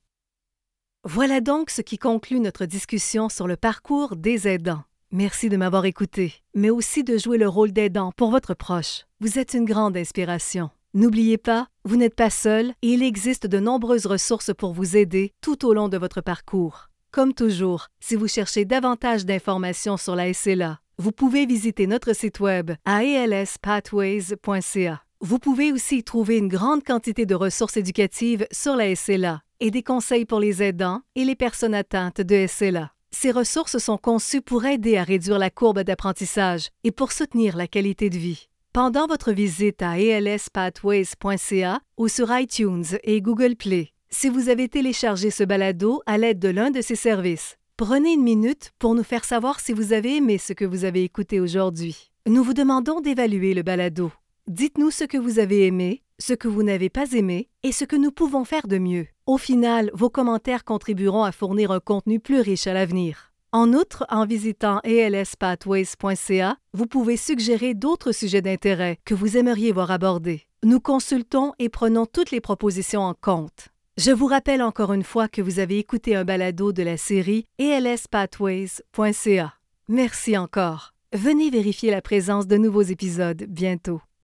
Voilà 1.04 1.42
donc 1.42 1.72
ce 1.72 1.82
qui 1.82 1.98
conclut 1.98 2.40
notre 2.40 2.66
discussion 2.66 3.28
sur 3.28 3.48
le 3.48 3.56
parcours 3.56 4.16
des 4.16 4.48
aidants. 4.48 4.84
Merci 5.12 5.50
de 5.50 5.58
m'avoir 5.58 5.86
écouté, 5.86 6.36
mais 6.54 6.70
aussi 6.70 7.04
de 7.04 7.18
jouer 7.18 7.40
le 7.40 7.48
rôle 7.50 7.72
d'aidant 7.72 8.12
pour 8.16 8.30
votre 8.30 8.54
proche. 8.54 9.08
Vous 9.20 9.40
êtes 9.40 9.56
une 9.56 9.66
grande 9.66 9.98
inspiration. 9.98 10.70
N'oubliez 10.94 11.40
pas, 11.40 11.68
vous 11.86 11.96
n'êtes 11.96 12.14
pas 12.14 12.30
seul 12.30 12.74
et 12.84 12.90
il 12.90 13.02
existe 13.02 13.48
de 13.48 13.60
nombreuses 13.60 14.06
ressources 14.06 14.54
pour 14.54 14.74
vous 14.74 14.96
aider 14.96 15.34
tout 15.42 15.66
au 15.66 15.74
long 15.74 15.90
de 15.90 15.98
votre 15.98 16.22
parcours. 16.22 16.90
Comme 17.12 17.34
toujours, 17.34 17.88
si 18.00 18.16
vous 18.16 18.28
cherchez 18.28 18.64
davantage 18.64 19.26
d'informations 19.26 19.98
sur 19.98 20.16
la 20.16 20.32
SLA, 20.32 20.80
vous 21.00 21.12
pouvez 21.12 21.48
visiter 21.48 21.88
notre 21.88 22.14
site 22.14 22.40
web 22.40 22.74
à 22.86 23.04
elspathways.ca. 23.04 25.02
Vous 25.24 25.38
pouvez 25.38 25.72
aussi 25.72 26.04
trouver 26.04 26.40
une 26.40 26.48
grande 26.48 26.84
quantité 26.84 27.28
de 27.28 27.36
ressources 27.36 27.78
éducatives 27.78 28.48
sur 28.52 28.76
la 28.76 28.96
SLA 28.96 29.44
et 29.60 29.70
des 29.70 29.84
conseils 29.84 30.26
pour 30.26 30.40
les 30.40 30.64
aidants 30.64 31.02
et 31.14 31.26
les 31.26 31.36
personnes 31.36 31.76
atteintes 31.76 32.22
de 32.22 32.48
SLA. 32.48 32.92
Ces 33.12 33.30
ressources 33.30 33.78
sont 33.78 34.00
conçues 34.00 34.42
pour 34.42 34.66
aider 34.66 34.98
à 34.98 35.04
réduire 35.04 35.38
la 35.38 35.52
courbe 35.52 35.82
d'apprentissage 35.82 36.70
et 36.84 36.90
pour 36.90 37.12
soutenir 37.12 37.56
la 37.56 37.68
qualité 37.68 38.10
de 38.10 38.18
vie. 38.18 38.48
Pendant 38.74 39.06
votre 39.06 39.32
visite 39.32 39.84
à 39.84 40.00
elspathways.ca 40.00 41.82
ou 41.98 42.08
sur 42.08 42.36
iTunes 42.36 42.86
et 43.04 43.22
Google 43.22 43.56
Play, 43.56 43.90
si 44.10 44.28
vous 44.28 44.50
avez 44.50 44.70
téléchargé 44.70 45.30
ce 45.30 45.44
balado 45.44 46.02
à 46.08 46.18
l'aide 46.18 46.40
de 46.40 46.50
l'un 46.50 46.72
de 46.72 46.82
ces 46.82 46.96
services, 46.96 47.58
prenez 47.78 48.14
une 48.14 48.24
minute 48.24 48.72
pour 48.80 48.96
nous 48.96 49.04
faire 49.04 49.26
savoir 49.26 49.60
si 49.60 49.72
vous 49.72 49.94
avez 49.94 50.18
aimé 50.18 50.40
ce 50.40 50.54
que 50.54 50.66
vous 50.66 50.84
avez 50.84 51.04
écouté 51.04 51.40
aujourd'hui. 51.40 52.12
Nous 52.28 52.44
vous 52.44 52.56
demandons 52.56 53.02
d'évaluer 53.02 53.54
le 53.54 53.62
balado. 53.62 54.12
Dites-nous 54.52 54.92
ce 54.92 55.06
que 55.06 55.18
vous 55.18 55.40
avez 55.40 55.66
aimé, 55.66 56.04
ce 56.20 56.34
que 56.34 56.50
vous 56.50 56.62
n'avez 56.62 56.90
pas 56.90 57.14
aimé 57.14 57.48
et 57.64 57.72
ce 57.72 57.86
que 57.86 57.96
nous 57.96 58.12
pouvons 58.12 58.44
faire 58.44 58.68
de 58.68 58.80
mieux. 58.80 59.08
Au 59.26 59.38
final, 59.38 59.90
vos 59.94 60.10
commentaires 60.10 60.66
contribueront 60.66 61.24
à 61.24 61.32
fournir 61.32 61.72
un 61.72 61.80
contenu 61.80 62.20
plus 62.20 62.42
riche 62.42 62.68
à 62.68 62.74
l'avenir. 62.74 63.32
En 63.54 63.72
outre, 63.72 64.06
en 64.10 64.26
visitant 64.26 64.80
alspathways.ca, 64.80 66.58
vous 66.74 66.86
pouvez 66.86 67.16
suggérer 67.16 67.74
d'autres 67.76 68.12
sujets 68.12 68.42
d'intérêt 68.42 69.00
que 69.06 69.14
vous 69.14 69.38
aimeriez 69.38 69.72
voir 69.72 69.90
abordés. 69.90 70.42
Nous 70.66 70.82
consultons 70.82 71.54
et 71.58 71.70
prenons 71.70 72.06
toutes 72.06 72.32
les 72.32 72.42
propositions 72.42 73.04
en 73.04 73.14
compte. 73.14 73.70
Je 73.96 74.12
vous 74.12 74.28
rappelle 74.28 74.64
encore 74.64 74.92
une 74.92 75.06
fois 75.06 75.30
que 75.30 75.42
vous 75.42 75.60
avez 75.60 75.80
écouté 75.80 76.14
un 76.14 76.26
balado 76.26 76.74
de 76.74 76.84
la 76.84 76.98
série 76.98 77.46
alspathways.ca. 77.58 79.54
Merci 79.88 80.38
encore. 80.38 80.94
Venez 81.14 81.50
vérifier 81.50 81.90
la 81.90 82.02
présence 82.02 82.48
de 82.48 82.58
nouveaux 82.58 82.82
épisodes 82.82 83.46
bientôt. 83.48 84.02